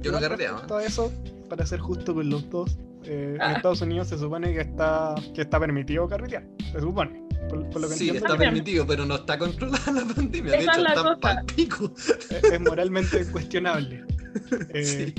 [0.00, 0.66] Yo no carreteaba.
[0.66, 1.12] Todo eso,
[1.48, 2.76] para ser justo con los dos,
[3.06, 3.52] eh, en Ah.
[3.52, 6.44] Estados Unidos se supone que está, que está permitido carretear.
[6.72, 7.22] Se supone.
[7.48, 10.52] Por, por lo que Sí, entiendo, está permitido, pero no está controlada la pandemia.
[10.52, 11.20] De Esa es hecho, la está cosa.
[11.20, 11.92] pa'l pico.
[11.96, 14.04] es, es moralmente cuestionable.
[14.74, 15.14] Eh, Sí.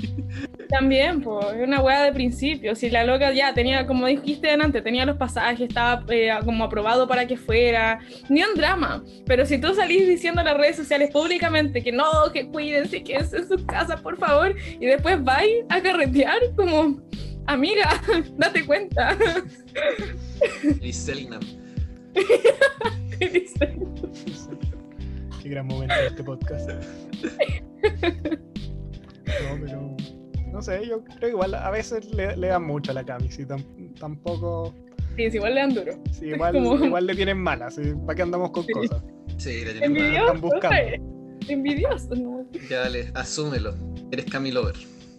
[0.68, 2.74] También, pues, es una weá de principio.
[2.74, 7.08] Si la loca ya tenía, como dijiste antes, tenía los pasajes, estaba eh, como aprobado
[7.08, 9.02] para que fuera, ni un drama.
[9.24, 13.16] Pero si tú salís diciendo en las redes sociales públicamente que no, que cuídense, que
[13.16, 17.00] es en su casa, por favor, y después vais a carretear, como,
[17.46, 18.00] amiga,
[18.36, 19.16] date cuenta.
[20.80, 21.38] Y Selena.
[25.42, 26.70] Qué gran momento de este podcast.
[29.42, 29.96] No, pero.
[30.52, 33.30] No sé, yo creo que igual a veces le, le dan mucho a la Cami,
[33.30, 34.74] sí, tam- tampoco.
[35.16, 35.92] Sí, es igual le dan duro.
[36.12, 38.72] Sí, igual, Como- igual le tienen malas, sí, ¿para qué andamos con Sí.
[38.72, 39.02] cosas?
[39.36, 39.98] Sí, la tiene mal.
[39.98, 40.76] Envidioso, buscando.
[41.48, 42.46] Envidioso, ¿no?
[42.70, 43.74] Ya, dale, asúmelo.
[44.10, 44.74] Eres Camilover.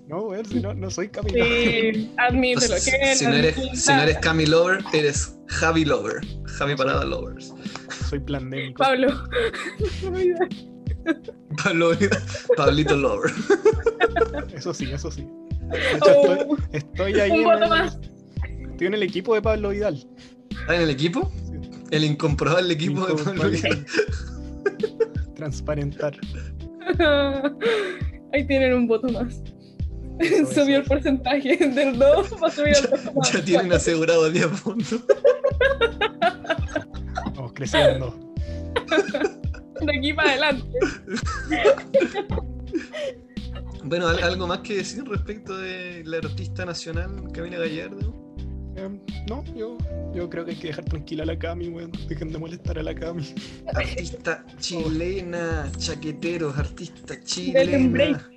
[0.07, 1.43] No, güey, si no, no soy Camila.
[1.43, 2.75] Sí, admítelo.
[2.75, 6.21] Que si, no eres, si no eres Camilover, eres Javi Lover.
[6.45, 7.53] Javi Parada Lovers.
[8.09, 8.77] Soy pandémico.
[8.81, 9.09] Pablo.
[11.63, 11.91] Pablo,
[12.55, 13.31] Pablito Lover.
[14.55, 15.27] Eso sí, eso sí.
[15.73, 17.99] Hecho, estoy, Oh, estoy ahí un voto más.
[18.71, 20.07] estoy en el equipo de Pablo Vidal.
[20.49, 21.29] ¿Estás en el equipo?
[21.91, 23.85] El incomprobable equipo de Pablo Vidal.
[25.35, 26.17] Transparentar.
[28.33, 29.41] Ahí tienen un voto más.
[30.19, 30.77] Eso, Subió eso.
[30.77, 33.31] el porcentaje del 2, va a subir al 2.
[33.33, 35.01] Ya tienen asegurado 10 puntos.
[37.35, 38.17] Vamos creciendo.
[39.81, 40.79] De aquí para adelante.
[43.83, 48.13] Bueno, ¿al- ¿algo más que decir respecto de la artista nacional Camila Gallardo?
[48.75, 48.99] Em,
[49.29, 49.77] no, yo,
[50.13, 51.91] yo creo que hay que dejar tranquila a la Cami, weón.
[52.07, 53.33] Dejen de molestar a la Cami.
[53.73, 58.29] Artista chilena, chaqueteros, artista chilena.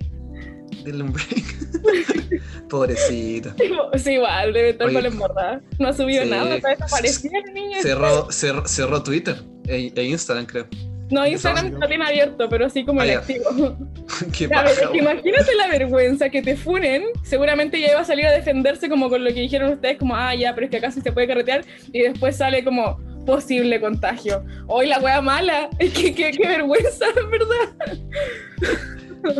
[0.85, 0.91] Embrace.
[0.91, 2.41] Del Embrace.
[2.69, 3.55] Pobrecita.
[3.97, 4.93] Sí, igual, debe estar Oye.
[4.95, 5.61] mal embordada.
[5.79, 6.29] No ha subido Sí.
[6.29, 7.81] nada, está la niña.
[7.81, 9.35] Cerró, cerró, cerró Twitter
[9.67, 10.67] e, e Instagram, creo.
[11.09, 13.45] No, Instagram está bien abierto, pero así como Ah, el activo.
[14.37, 17.03] Qué A ver, paja, imagínate la vergüenza que te funen.
[17.23, 20.33] Seguramente ya iba a salir a defenderse como con lo que dijeron ustedes, como, ah,
[20.33, 21.65] ya, pero es que acá sí se puede carretear.
[21.91, 24.43] Y después sale como posible contagio.
[24.67, 25.69] Hoy la wea mala.
[25.79, 27.99] Que qué qué vergüenza, en verdad.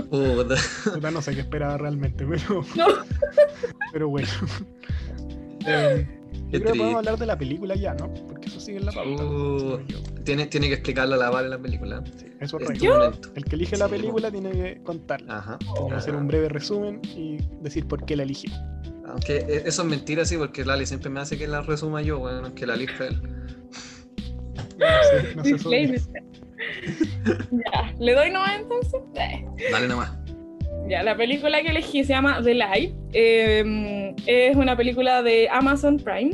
[0.09, 0.55] Puta.
[0.93, 2.85] Puta, no sé qué esperaba realmente, pero, No.
[3.93, 4.27] pero bueno.
[5.65, 6.07] Qué
[6.51, 8.13] yo creo que podemos hablar de la película ya, ¿no?
[8.27, 9.23] Porque eso sigue en la pauta.
[9.23, 9.79] Uh.
[10.25, 12.03] Tiene, tiene que explicarle a la Vale la película.
[12.17, 12.85] Sí, eso es Es correcto.
[12.85, 13.29] tu momento.
[13.35, 15.37] El que elige la Sí, película tiene que contarla.
[15.37, 15.59] Ajá.
[15.59, 18.51] Tiene que hacer un breve resumen y decir por qué la eligió.
[19.07, 22.19] Aunque e- eso es mentira, sí, porque Lali siempre me hace que la resuma yo,
[22.19, 23.21] bueno, aunque la elija él.
[24.77, 26.23] No sé, no sé.
[27.51, 29.01] Ya, ¿le doy nomás entonces?
[29.15, 29.45] Eh.
[29.71, 30.11] Dale nomás.
[30.87, 32.93] Ya, la película que elegí se llama The Light.
[33.13, 36.31] Eh, es una película de Amazon Prime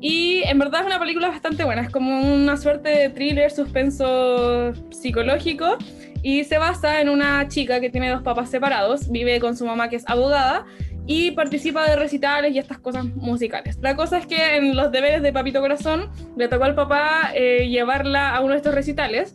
[0.00, 4.72] Y en verdad es una película bastante buena, es como una suerte de thriller, suspenso
[4.90, 5.78] psicológico
[6.22, 9.88] y se basa en una chica que tiene dos papás separados, vive con su mamá
[9.88, 10.66] que es abogada
[11.06, 13.78] y participa de recitales y estas cosas musicales.
[13.80, 17.68] La cosa es que en los deberes de Papito Corazón le tocó al papá eh,
[17.68, 19.34] llevarla a uno de estos recitales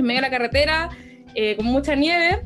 [0.00, 0.88] en medio de la carretera,
[1.34, 2.42] eh, con mucha nieve,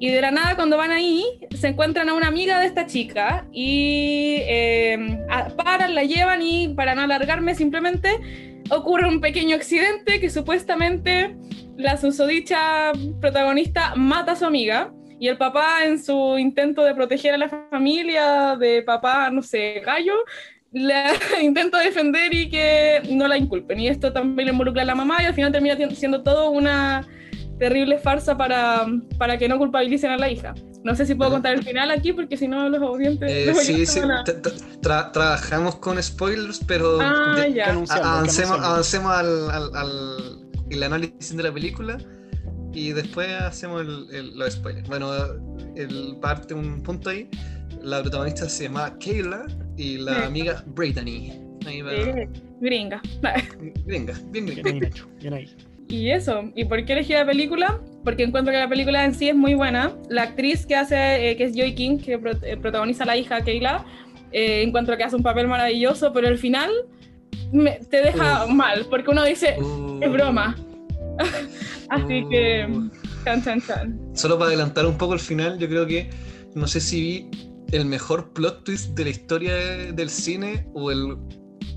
[0.00, 1.24] y de la nada cuando van ahí
[1.54, 5.18] se encuentran a una amiga de esta chica y eh,
[5.56, 8.08] paran, la llevan y para no alargarme simplemente
[8.70, 11.36] ocurre un pequeño accidente que supuestamente
[11.76, 17.34] la susodicha protagonista mata a su amiga y el papá en su intento de proteger
[17.34, 20.14] a la familia de papá, no sé, gallo,
[20.72, 21.12] la
[21.42, 23.80] intenta defender y que no la inculpen.
[23.80, 27.06] Y esto también le involucra a la mamá y al final termina siendo todo una
[27.58, 28.86] terrible farsa para,
[29.18, 30.54] para que no culpabilicen a la hija.
[30.82, 33.30] No sé si puedo contar el final aquí porque si no los audientes...
[33.30, 34.00] Eh, sí, sí,
[34.80, 37.66] trabajamos con spoilers, pero ah, ya.
[37.66, 41.98] avancemos, avancemos al, al, al el análisis de la película
[42.72, 44.88] y después hacemos el, el, los spoilers.
[44.88, 45.12] Bueno,
[45.76, 47.28] el, parte un punto ahí.
[47.82, 49.46] La protagonista se llama Kayla
[49.80, 51.32] y la amiga Brittany.
[51.66, 51.92] Ahí va.
[52.60, 53.00] gringa.
[53.86, 54.90] Gringa, bien gringa.
[55.18, 55.48] Bien, ahí.
[55.88, 57.80] Y eso, ¿y por qué elegí la película?
[58.04, 59.92] Porque encuentro que la película en sí es muy buena.
[60.08, 63.42] La actriz que hace, eh, que es Joy King, que eh, protagoniza a la hija
[63.42, 63.84] Kayla,
[64.30, 66.70] eh, encuentro que hace un papel maravilloso, pero el final
[67.90, 69.56] te deja mal, porque uno dice,
[70.00, 70.54] es broma.
[71.88, 72.68] Así que,
[73.24, 74.00] chan, chan, chan.
[74.14, 76.08] Solo para adelantar un poco el final, yo creo que,
[76.54, 79.54] no sé si vi el mejor plot twist de la historia
[79.92, 81.16] del cine o el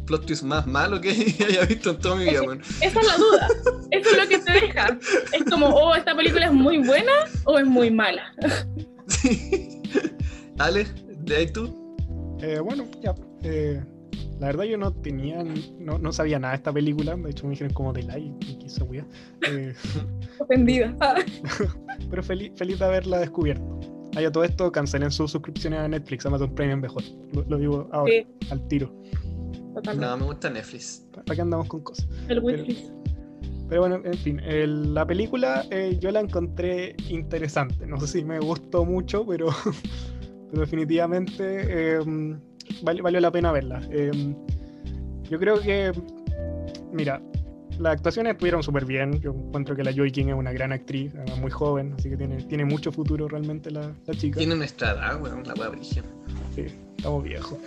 [0.05, 1.09] plot twist más malo que
[1.47, 2.41] haya visto en toda mi vida.
[2.41, 2.61] Bueno.
[2.81, 3.47] Esa es la duda.
[3.91, 4.97] Eso es lo que te deja.
[5.31, 7.11] Es como, oh, esta película es muy buena
[7.45, 8.33] o es muy mala.
[9.05, 9.81] Sí.
[10.59, 10.87] Ale,
[11.25, 11.93] ¿de ahí tú?
[12.41, 13.13] Eh, bueno, ya.
[13.43, 13.83] Eh,
[14.39, 15.43] la verdad yo no tenía,
[15.77, 18.65] no, no, sabía nada de esta película, de hecho me dijeron como de like, y
[18.65, 18.85] esa
[19.47, 19.73] eh,
[20.39, 20.95] Ofendida.
[22.09, 23.92] pero feliz, feliz de haberla descubierto.
[24.15, 27.03] Ah, todo esto cancelen sus suscripciones a Netflix, Amazon Premium mejor.
[27.47, 28.13] Lo, digo ahora,
[28.51, 28.93] al tiro.
[29.97, 31.07] No, me gusta Netflix.
[31.11, 32.07] ¿Para qué andamos con cosas?
[32.27, 32.63] El pero,
[33.69, 34.41] pero bueno, en fin,
[34.93, 37.87] la película eh, yo la encontré interesante.
[37.87, 39.47] No sé si me gustó mucho, pero,
[40.51, 42.39] pero definitivamente em,
[42.83, 43.81] valió la pena verla.
[43.89, 44.35] Em,
[45.23, 45.91] yo creo que,
[46.91, 47.19] mira,
[47.79, 49.19] las actuaciones estuvieron súper bien.
[49.21, 52.43] Yo encuentro que la Joy King es una gran actriz, muy joven, así que tiene,
[52.43, 54.37] tiene mucho futuro realmente la, la chica.
[54.37, 56.03] Tiene nuestra edad, weón, la wea brilla.
[56.55, 56.65] Sí,
[56.97, 57.57] estamos viejos.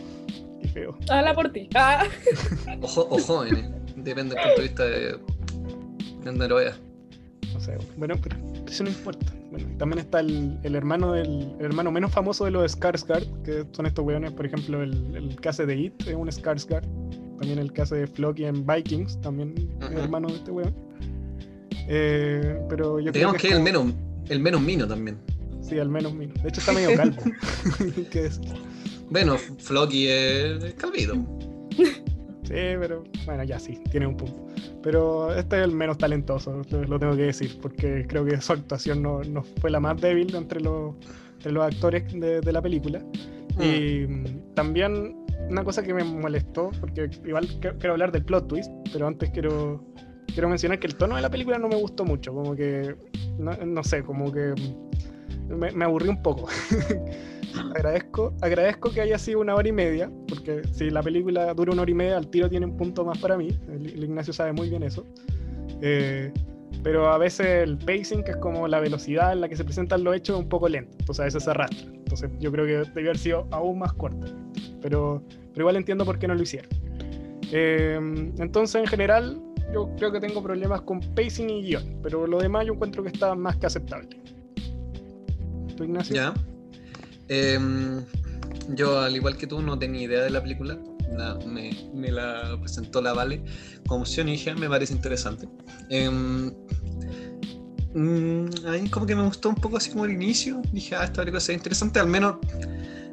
[0.62, 0.98] Qué feo.
[1.08, 1.68] Habla por ti.
[1.74, 2.04] Ah.
[2.82, 5.18] Ojo, o jóvenes, depende del punto de vista de, de
[6.24, 6.78] donde lo veas.
[7.52, 8.36] No sé, bueno, pero
[8.68, 9.32] eso no importa.
[9.50, 13.66] Bueno, también está el, el hermano del el hermano menos famoso de los Skarsgård, que
[13.72, 16.86] son estos weones, por ejemplo, el, el caso de It es un Skarsgård.
[17.40, 20.74] También el caso de Floki en Vikings, también es hermano de este weón.
[21.88, 23.94] Eh, pero yo Digamos creo que, que es el menos,
[24.28, 25.16] el menos mino también.
[25.62, 26.34] Sí, el menos mino.
[26.42, 27.16] De hecho está medio calvo.
[28.10, 28.40] ¿Qué es?
[29.08, 31.14] Bueno, Floki es calvido.
[31.76, 34.46] Sí, pero bueno, ya sí, tiene un punto.
[34.82, 39.00] Pero este es el menos talentoso, lo, tengo que decir, porque creo que su actuación
[39.00, 40.94] no, no fue la más débil entre los,
[41.36, 42.98] entre los actores de, de la película.
[43.56, 43.62] Mm.
[43.62, 44.06] Y
[44.54, 49.30] también una cosa que me molestó, porque igual quiero hablar del plot twist, pero antes
[49.30, 49.84] quiero,
[50.26, 52.96] quiero mencionar que el tono de la película no me gustó mucho, como que,
[53.38, 54.54] no, no sé, como que
[55.48, 56.48] me, me aburrí un poco.
[57.74, 61.82] agradezco, agradezco que haya sido una hora y media, porque si la película dura una
[61.82, 63.48] hora y media, al tiro tiene un punto más para mí.
[63.68, 65.06] El, Ignacio sabe muy bien eso.
[65.80, 66.32] Eh,
[66.82, 70.02] pero a veces el pacing, que es como la velocidad en la que se presentan
[70.02, 70.96] los hechos, es un poco lento.
[70.98, 71.90] Entonces a veces se arrastra.
[71.92, 74.26] Entonces yo creo que debió haber sido aún más corto.
[74.80, 75.22] Pero,
[75.52, 76.70] pero igual entiendo por qué no lo hicieron.
[77.52, 77.98] Eh,
[78.38, 79.40] entonces en general
[79.74, 82.00] yo creo que tengo problemas con pacing y guion.
[82.02, 84.08] Pero lo demás yo encuentro que está más que aceptable.
[85.76, 86.16] ¿Tú, Ignacio?
[86.16, 86.34] Ya.
[87.28, 88.02] Em,
[88.70, 90.78] yo, al igual que tú, no tenía idea de la película.
[91.46, 93.42] Me, la presentó la Vale
[93.86, 95.48] como opción y dije, me parece interesante.
[95.90, 96.10] A
[98.70, 100.62] mí como que me gustó un poco así como el inicio.
[100.72, 102.00] Dije, ah, esta película sería interesante.
[102.00, 102.36] Al menos,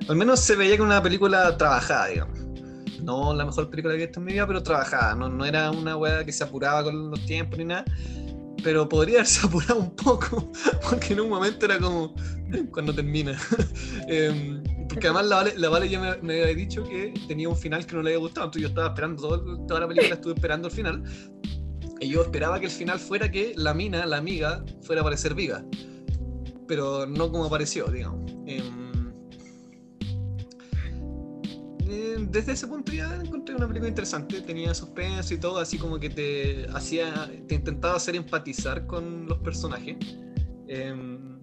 [0.07, 2.39] al menos se veía que una película trabajada, digamos.
[3.01, 5.15] No la mejor película que he visto en mi vida, pero trabajada.
[5.15, 7.85] No, no era una weá que se apuraba con los tiempos ni nada
[8.63, 10.51] pero podría haberse apurado un poco,
[10.89, 12.13] porque en un momento era como
[12.71, 13.37] cuando termina.
[14.07, 14.63] Em,
[14.97, 17.95] porque además la Vale, la vale ya me, había dicho que tenía un final que
[17.95, 21.03] no le había gustado, entonces yo estaba esperando toda la película, estuve esperando el final,
[21.99, 25.35] y yo esperaba que el final fuera que la mina, la amiga, fuera a aparecer
[25.35, 25.63] viva,
[26.67, 28.33] pero no como apareció, digamos.
[28.47, 28.63] Eh,
[32.31, 36.09] desde ese punto ya encontré una película interesante, tenía suspenso y todo, así como que
[36.09, 39.95] te hacía, te intentaba hacer empatizar con los personajes.
[40.67, 41.39] Em,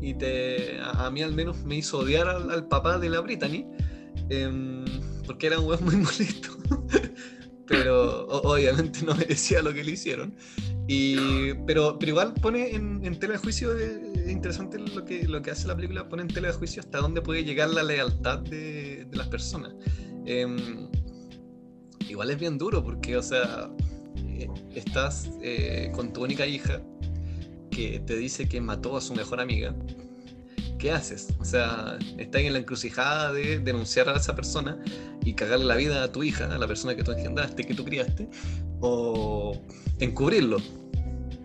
[0.00, 3.66] y te, a, mí al menos me hizo odiar al, al papá de la Brittany,
[4.30, 4.84] em,
[5.26, 6.50] porque era un weón muy molesto.
[7.66, 10.34] pero o- obviamente no merecía lo que le hicieron.
[10.86, 15.28] Y, pero, pero igual pone en, en tela de juicio, eh, es interesante lo que,
[15.28, 17.82] lo que hace la película, pone en tela de juicio hasta dónde puede llegar la
[17.82, 19.74] lealtad de, de las personas.
[20.24, 20.88] Em,
[22.08, 23.70] igual es bien duro porque, o sea,
[24.26, 26.80] eh, estás eh, con tu única hija
[27.78, 29.72] que te dice que mató a su mejor amiga.
[30.78, 31.28] ¿Qué haces?
[31.38, 34.78] O sea, estás en la encrucijada de denunciar a esa persona
[35.24, 37.84] y cagarle la vida a tu hija, a la persona que tú engendraste, que tú
[37.84, 38.28] criaste,
[38.80, 39.60] o
[40.00, 40.58] encubrirlo.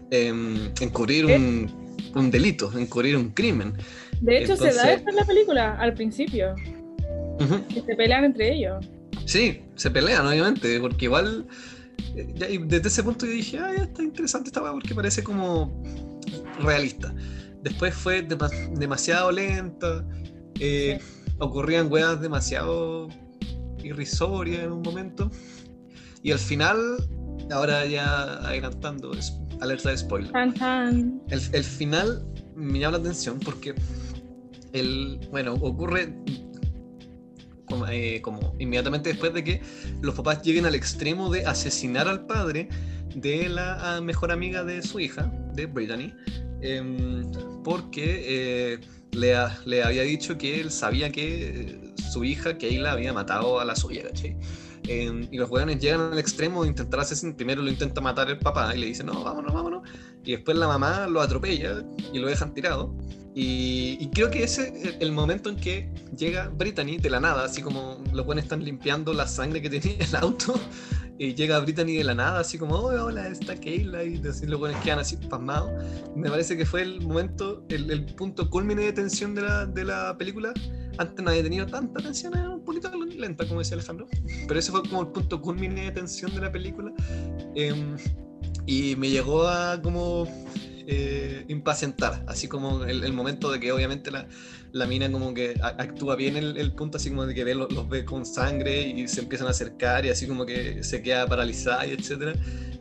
[0.10, 1.72] Em, encubrir un,
[2.16, 3.74] un delito, encubrir un crimen.
[4.22, 6.56] De hecho, se da esto en la película, al principio,
[7.74, 8.86] que se pelean entre ellos.
[9.26, 11.46] Sí, se pelean, obviamente, porque igual.
[12.16, 15.24] eh, ya- y desde ese punto yo dije, ah, ya está interesante esta porque parece
[15.24, 15.82] como
[16.62, 17.14] realista.
[17.62, 20.06] Después fue dema- demasiado lenta,
[20.60, 21.00] eh,
[21.40, 23.08] ocurrían weas demasiado
[23.84, 25.32] irrisorias en un momento.
[26.22, 26.78] Y al final,
[27.52, 29.12] ahora ya adelantando,
[29.62, 30.32] alerta de spoiler.
[30.32, 31.22] Tan, tan.
[31.30, 32.26] El, el final
[32.56, 33.74] me llama la atención porque
[34.74, 36.14] el, bueno, ocurre
[37.66, 39.62] como, eh, como inmediatamente después de que
[40.02, 42.70] los papás lleguen al extremo de asesinar al padre
[43.16, 46.14] de la ah, mejor amiga de su hija, de Brittany,
[46.64, 47.32] em,
[47.64, 48.80] porque eh,
[49.12, 49.36] le,
[49.66, 53.76] le había dicho que él sabía que eh, su hija, Kayla, había matado a la
[53.76, 54.36] suya, ¿cachai?
[54.88, 57.36] Em, y los weones llegan al extremo de intentar asesinar.
[57.36, 59.90] Primero lo intenta matar el papá y le dice, no, vámonos, vámonos.
[60.26, 62.94] Y después la mamá lo atropella y lo dejan tirado.
[63.36, 67.46] Y, y creo que ese es el momento en que llega Brittany de la nada,
[67.46, 70.60] así como los buenos están limpiando la sangre que tenía el auto.
[71.24, 74.04] Y llega Brittany de la nada, así como, oh, hola, está Kayla.
[74.04, 75.72] Y así los buenos quedan así pasmados.
[76.18, 79.86] Me parece que fue el momento, el, el punto culmine de tensión de la, de
[79.86, 80.54] la película.
[80.98, 84.06] Antes no había tenido tanta tensión, era un poquito lenta, como decía Alejandro.
[84.50, 86.92] Pero ese fue como el punto culmine de tensión de la película.
[87.56, 87.96] Em,
[88.66, 90.28] y me llegó a como
[90.88, 94.28] eh, impacientar, así como el, el momento de que obviamente la,
[94.74, 97.72] la mina como que actúa bien el, el punto, así como de que ve, los,
[97.72, 101.28] los ve con sangre y se empiezan a acercar y así como que se queda
[101.28, 102.34] paralizada y etcétera.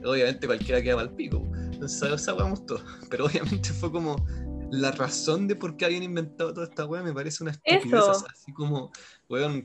[0.03, 1.47] Obviamente cualquiera queda al pico.
[1.71, 2.83] Entonces esa weá gustó.
[3.11, 4.17] Pero obviamente fue como
[4.71, 7.85] la razón de por qué habían inventado toda esta weá me parece una estupidez.
[7.85, 8.27] Eso.
[8.27, 8.91] Así como,
[9.29, 9.63] weón,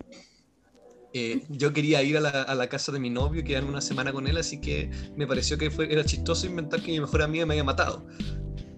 [1.13, 4.11] eh, yo quería ir a la, a la casa de mi novio, quedarme una semana
[4.11, 7.45] con él, así que me pareció que fue, era chistoso inventar que mi mejor amiga
[7.45, 8.05] me había matado.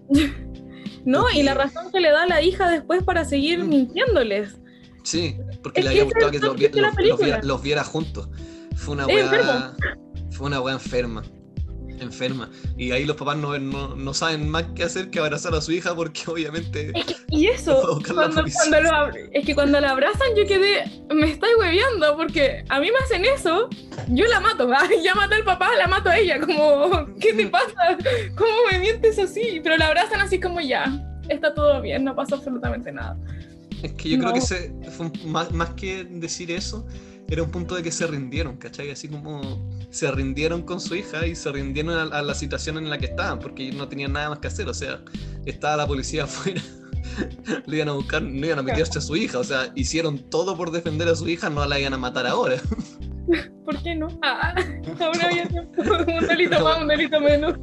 [1.04, 3.68] No, y la razón que le da a la hija después para seguir Mm.
[3.68, 4.56] mintiéndoles.
[5.02, 8.28] Sí, porque Es le había gustado que los, viera, los viera juntos.
[8.76, 9.72] Fue una enfermo.
[10.30, 11.22] Fue una wea enferma.
[12.00, 12.50] Enferma.
[12.76, 15.72] Y ahí los papás no, no, no saben más qué hacer que abrazar a su
[15.72, 16.92] hija porque obviamente.
[16.94, 20.84] Es que, y eso, cuando, cuando lo es que cuando la abrazan yo quedé,
[21.14, 23.68] me estáis hueveando, porque a mí me hacen eso,
[24.08, 24.68] yo la mato,
[25.04, 27.96] ya maté al papá, la mato a ella, como, ¿qué te pasa?
[28.36, 29.60] ¿Cómo me mientes así?
[29.62, 30.84] Pero la abrazan así como ya,
[31.28, 33.16] está todo bien, no pasa absolutamente nada.
[33.82, 34.32] Es que yo creo No.
[34.34, 36.86] que ese fue más, más que decir eso,
[37.30, 38.90] era un punto de que se rindieron, ¿cachai?
[38.90, 39.40] Así como
[39.90, 43.06] se rindieron con su hija y se rindieron a, a la situación en la que
[43.06, 45.00] estaban, porque no tenían nada más que hacer, o sea,
[45.46, 46.60] estaba la policía afuera,
[47.66, 50.56] le iban a buscar, no iban a meterse a su hija, o sea, hicieron todo
[50.56, 52.56] por defender a su hija, no la iban a matar ahora.
[53.64, 54.08] ¿Por qué no?
[54.22, 54.54] Ah,
[54.98, 55.48] ahora había
[56.20, 57.54] un delito más, un delito menos.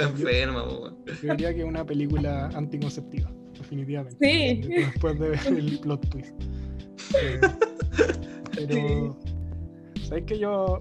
[0.00, 0.64] Enferma.
[0.64, 4.16] Yo diría que es una película anticonceptiva, definitivamente.
[4.20, 4.68] Sí.
[4.68, 6.32] Después de ver el plot twist.
[7.20, 7.40] Eh,
[8.56, 9.16] pero,
[10.02, 10.80] ¿sabes que yo?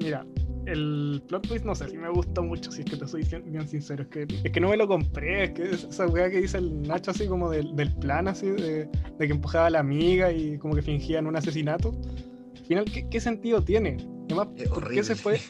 [0.00, 0.24] Mira,
[0.66, 3.66] el plot twist no sé si me gustó mucho, si es que te soy bien
[3.66, 4.02] sincero.
[4.02, 6.58] Es que, es que no me lo compré, es que es esa weá que dice
[6.58, 8.88] el Nacho, así como del, del plan, así, de,
[9.18, 11.94] de que empujaba a la amiga y como que fingían un asesinato.
[12.56, 13.96] Al final, ¿qué, qué sentido tiene?
[14.26, 15.40] Además, Es ¿por qué se fue?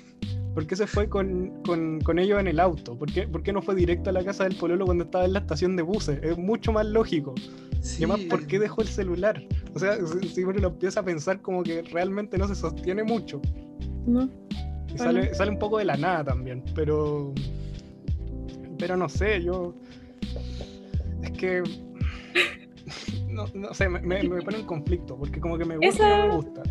[0.55, 2.97] ¿Por qué se fue con, con, con ellos en el auto?
[2.99, 5.33] ¿Por qué, por qué no fue directo a la casa del pololo cuando estaba en
[5.35, 6.19] la estación de buses?
[6.23, 7.35] Es mucho más lógico.
[7.81, 8.01] Sí.
[8.03, 9.43] Y además, ¿por qué dejó el celular?
[9.75, 13.05] O sea, si si uno lo empieza a pensar como que realmente no se sostiene
[13.05, 13.41] mucho.
[14.07, 14.23] No.
[14.23, 14.97] Y Bueno.
[14.97, 17.33] sale, sale un poco de la nada también, pero...
[18.79, 19.75] Pero no sé, yo...
[21.23, 21.63] Es que...
[23.39, 25.89] No, no sé, me, me- me pone en conflicto, porque como que me gusta y
[25.91, 26.63] Esa- no me gusta.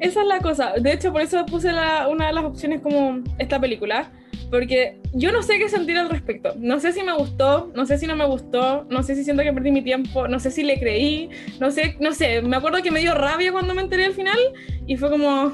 [0.00, 0.72] Esa es la cosa.
[0.80, 4.12] De hecho, por eso puse la- una de las opciones como esta película.
[4.48, 6.54] Porque yo no sé qué sentir al respecto.
[6.58, 9.42] No sé si me gustó, no sé si no me gustó, no sé si siento
[9.42, 11.28] que perdí mi tiempo, no sé si le creí,
[11.58, 12.42] no sé, no sé.
[12.42, 14.38] Me acuerdo que me dio rabia cuando me enteré al final
[14.86, 15.50] y fue como,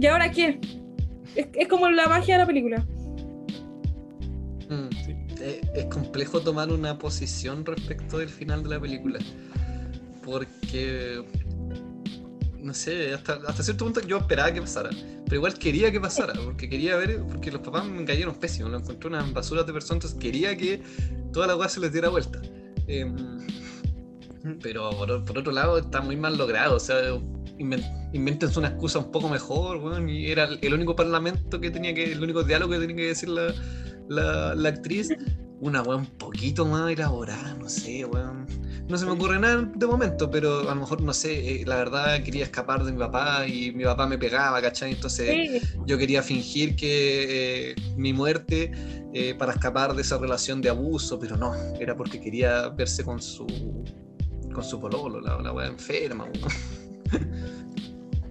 [0.00, 0.60] ¿y ahora qué?
[1.34, 2.86] Es, es como la magia de la película.
[5.74, 9.18] Eh, Es complejo tomar una posición respecto del final de la película.
[10.24, 11.24] Porque.
[12.58, 14.90] No sé, hasta, hasta cierto punto yo esperaba que pasara.
[15.24, 16.34] Pero igual quería que pasara.
[16.44, 17.22] Porque quería ver.
[17.28, 18.70] Porque los papás me cayeron pésimos.
[18.70, 20.04] Lo encontré unas basuras de personas.
[20.04, 20.82] Entonces quería que
[21.32, 22.40] toda la weá se les diera vuelta.
[22.86, 23.38] Em,
[24.62, 26.76] pero por, por otro lado está muy mal logrado.
[26.76, 26.96] O sea,
[28.12, 30.08] invéntense una excusa un poco mejor, weón.
[30.08, 32.12] Y era el único parlamento que tenía que.
[32.12, 33.54] El único diálogo que tenía que decir la,
[34.08, 35.08] la, la actriz.
[35.60, 38.46] Una weón un poquito más elaborada, no sé, weón.
[38.88, 41.76] No se me ocurre nada de momento, pero a lo mejor, no sé, eh, la
[41.76, 44.92] verdad quería escapar de mi papá y mi papá me pegaba, ¿cachai?
[44.92, 45.28] Entonces
[45.60, 48.72] Sí, yo quería fingir que eh, mi muerte
[49.12, 53.20] eh, para escapar de esa relación de abuso, pero no, era porque quería verse con
[53.22, 53.46] su
[54.52, 56.24] con su pololo, la, la weá enferma.
[56.24, 57.30] weón.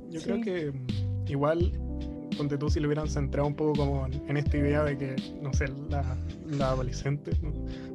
[0.09, 0.25] Yo Sí.
[0.25, 1.71] creo que mm, igual,
[2.38, 5.15] ponte tú si lo hubieran centrado un poco como en, en esta idea de que,
[5.41, 6.03] no sé, la,
[6.57, 7.51] la adolescente, ¿no?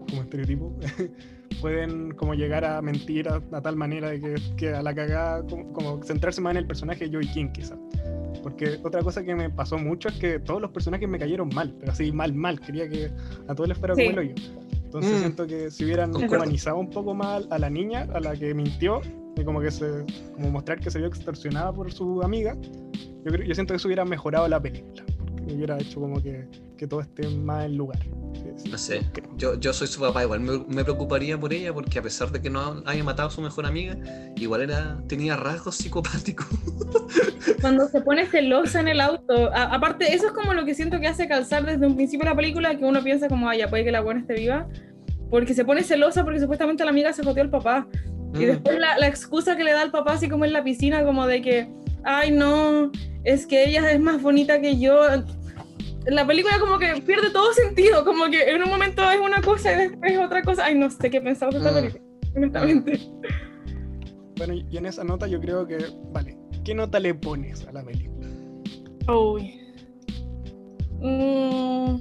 [0.08, 0.72] como estereotipo,
[1.60, 5.42] pueden como llegar a mentir a, a tal manera de que, que a la cagada,
[5.46, 7.78] como, como centrarse más en el personaje de Joey King quizás.
[8.42, 11.74] Porque otra cosa que me pasó mucho es que todos los personajes me cayeron mal,
[11.80, 12.60] pero así mal, mal.
[12.60, 13.10] Quería que
[13.48, 14.02] a todos les fuera Sí.
[14.04, 14.34] como el hoyo.
[14.84, 15.18] Entonces Mm.
[15.20, 19.00] siento que si hubieran humanizado un poco más a la niña, a la que mintió,
[19.36, 20.04] y como que se,
[20.34, 22.56] como mostrar que se vio extorsionada por su amiga,
[23.24, 26.46] yo, creo, yo siento que eso hubiera mejorado la película, porque hubiera hecho como que,
[26.76, 27.98] que todo esté más en lugar.
[28.34, 29.30] Sí, sí, No sé, creo.
[29.36, 32.40] yo, yo soy su papá, igual me, me preocuparía por ella porque a pesar de
[32.42, 33.96] que no haya matado a su mejor amiga,
[34.36, 36.46] igual era tenía rasgos psicopáticos.
[37.60, 39.52] cuando se pone celosa en el auto.
[39.54, 42.36] A- aparte, eso es como lo que siento que hace calzar desde un principio la
[42.36, 44.68] película, que uno piensa como, ay, ya puede que la buena esté viva,
[45.30, 47.88] porque se pone celosa porque supuestamente la amiga se joteó al papá.
[48.34, 48.46] Y Mm.
[48.46, 51.26] después la, la excusa que le da al papá, así como en la piscina, como
[51.26, 51.68] de que,
[52.04, 52.90] ay, no,
[53.24, 55.00] es que ella es más bonita que yo.
[56.06, 59.72] La película como que pierde todo sentido, como que en un momento es una cosa
[59.72, 60.66] y después es otra cosa.
[60.66, 61.74] Ay, no sé qué pensaba de esta Mm.
[61.74, 62.04] película,
[62.36, 63.00] honestamente.
[64.36, 65.78] Bueno, y y en esa nota yo creo que,
[66.12, 68.26] vale, ¿qué nota le pones a la película?
[69.06, 69.60] Uy.
[71.00, 71.96] Mm,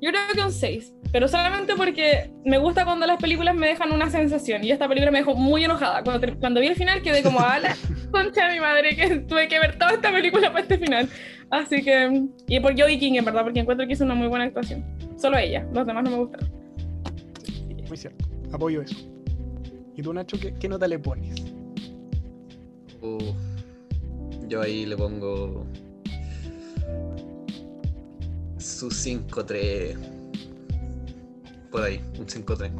[0.00, 0.93] yo creo que un 6.
[1.14, 4.64] Pero solamente porque me gusta cuando las películas me dejan una sensación.
[4.64, 6.02] Y esta película me dejó muy enojada.
[6.02, 7.76] Cuando, cuando vi el final quedé como, a la
[8.10, 11.08] concha de mi madre, que tuve que ver toda esta película para este final.
[11.50, 12.26] Así que.
[12.48, 14.84] Y por Jodie King, en verdad, porque encuentro que hizo una muy buena actuación.
[15.16, 15.64] Solo ella.
[15.72, 16.50] Los demás no me gustaron.
[17.86, 18.96] Muy cierto, apoyo eso.
[19.94, 21.44] ¿Y tú, Nacho, qué, qué nota le pones?
[24.48, 25.64] Yo ahí le pongo
[28.58, 30.13] su 5-3.
[31.74, 32.70] Por ahí, un 5-3.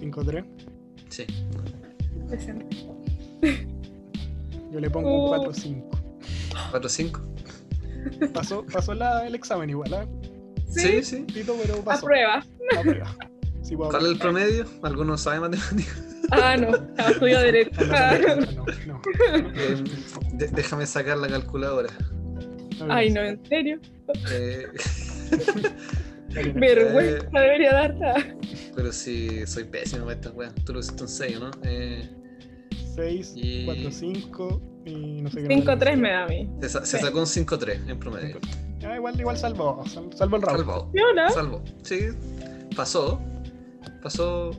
[0.00, 0.44] 5-3.
[1.10, 1.26] Sí.
[2.30, 2.66] Decente.
[4.72, 5.44] Yo le pongo un Oh.
[5.52, 5.90] 4-5.
[6.72, 7.20] 4-5.
[8.32, 10.06] Pasó, pasó la- el examen igual, ¿ah?
[10.70, 11.24] Sí, sí.
[11.24, 12.06] Tito, pero A pasó.
[12.06, 12.42] prueba.
[12.78, 13.14] A prueba.
[13.60, 14.64] Sí, ¿Cuál es el promedio?
[14.84, 16.02] ¿Alguno sabe matemáticas?
[16.30, 16.68] Ah, no.
[17.10, 17.78] Estudio Derecho.
[17.92, 18.16] Ah,
[18.56, 19.02] No, no,
[19.54, 19.84] Eh,
[20.50, 21.90] déjame sacar la calculadora.
[22.88, 23.78] Ay, no, en serio.
[24.32, 24.66] Eh,
[26.34, 27.96] Vergüenza debería dar.
[28.04, 28.24] Ah.
[28.74, 30.54] pero sí, soy pésimo para estas weas.
[30.64, 31.50] Tú lo hiciste un 6, ¿no?
[31.64, 32.08] Eh,
[32.94, 35.48] 6, Y- 4, 5 y no sé qué.
[35.48, 36.48] 5-3 me da a mí.
[36.62, 37.04] se, sa- se Sí.
[37.04, 38.38] sacó un 5-3 en promedio.
[38.86, 40.58] Ah, igual, igual salvo, sal- salvo el round.
[40.58, 40.90] Salvo.
[40.94, 41.30] ¿Sí no?
[41.30, 41.62] Salvo.
[41.82, 42.00] Sí,
[42.76, 43.20] pasó.
[44.02, 44.50] Pasó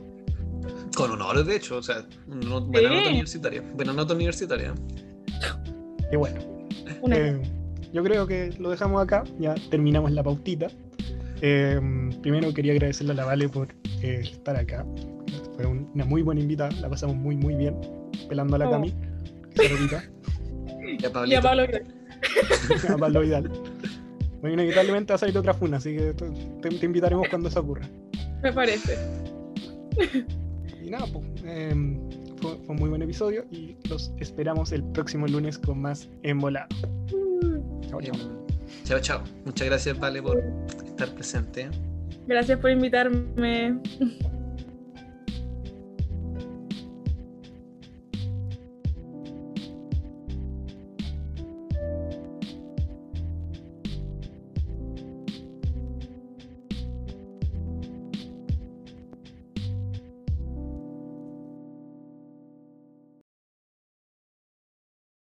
[0.94, 1.78] con honores, de hecho.
[1.78, 2.94] O sea, no- buena Sí.
[2.96, 3.62] nota universitaria.
[3.74, 4.74] Buena nota universitaria.
[6.12, 6.38] Y bueno,
[7.00, 7.42] Una- eh,
[7.92, 10.68] yo creo que lo dejamos acá, ya terminamos la pautita.
[11.42, 11.80] Eh,
[12.22, 13.68] primero quería agradecerle a la Vale por
[14.00, 14.86] eh, estar acá.
[15.56, 17.76] Fue un- una muy buena invitada, la pasamos muy muy bien,
[18.28, 18.70] pelando a la Oh.
[18.70, 18.92] Cami,
[19.54, 20.04] que se repita,
[20.88, 21.38] Y Pablito.
[21.38, 21.62] a Pablo
[22.88, 23.50] a Pablo Vidal.
[24.40, 27.86] Bueno, inevitablemente va a salir otra funa, así que te, invitaremos cuando eso ocurra.
[28.42, 28.96] me parece.
[30.84, 31.74] Y nada, pues, eh,
[32.40, 36.68] fue, fue un muy buen episodio y los esperamos el próximo lunes con más Embolado.
[37.88, 38.41] Chao, Eh, chao.
[38.84, 39.22] Chao, chao.
[39.44, 40.42] Muchas gracias, Vale, por
[40.84, 41.70] estar presente.
[42.26, 43.78] Gracias por invitarme.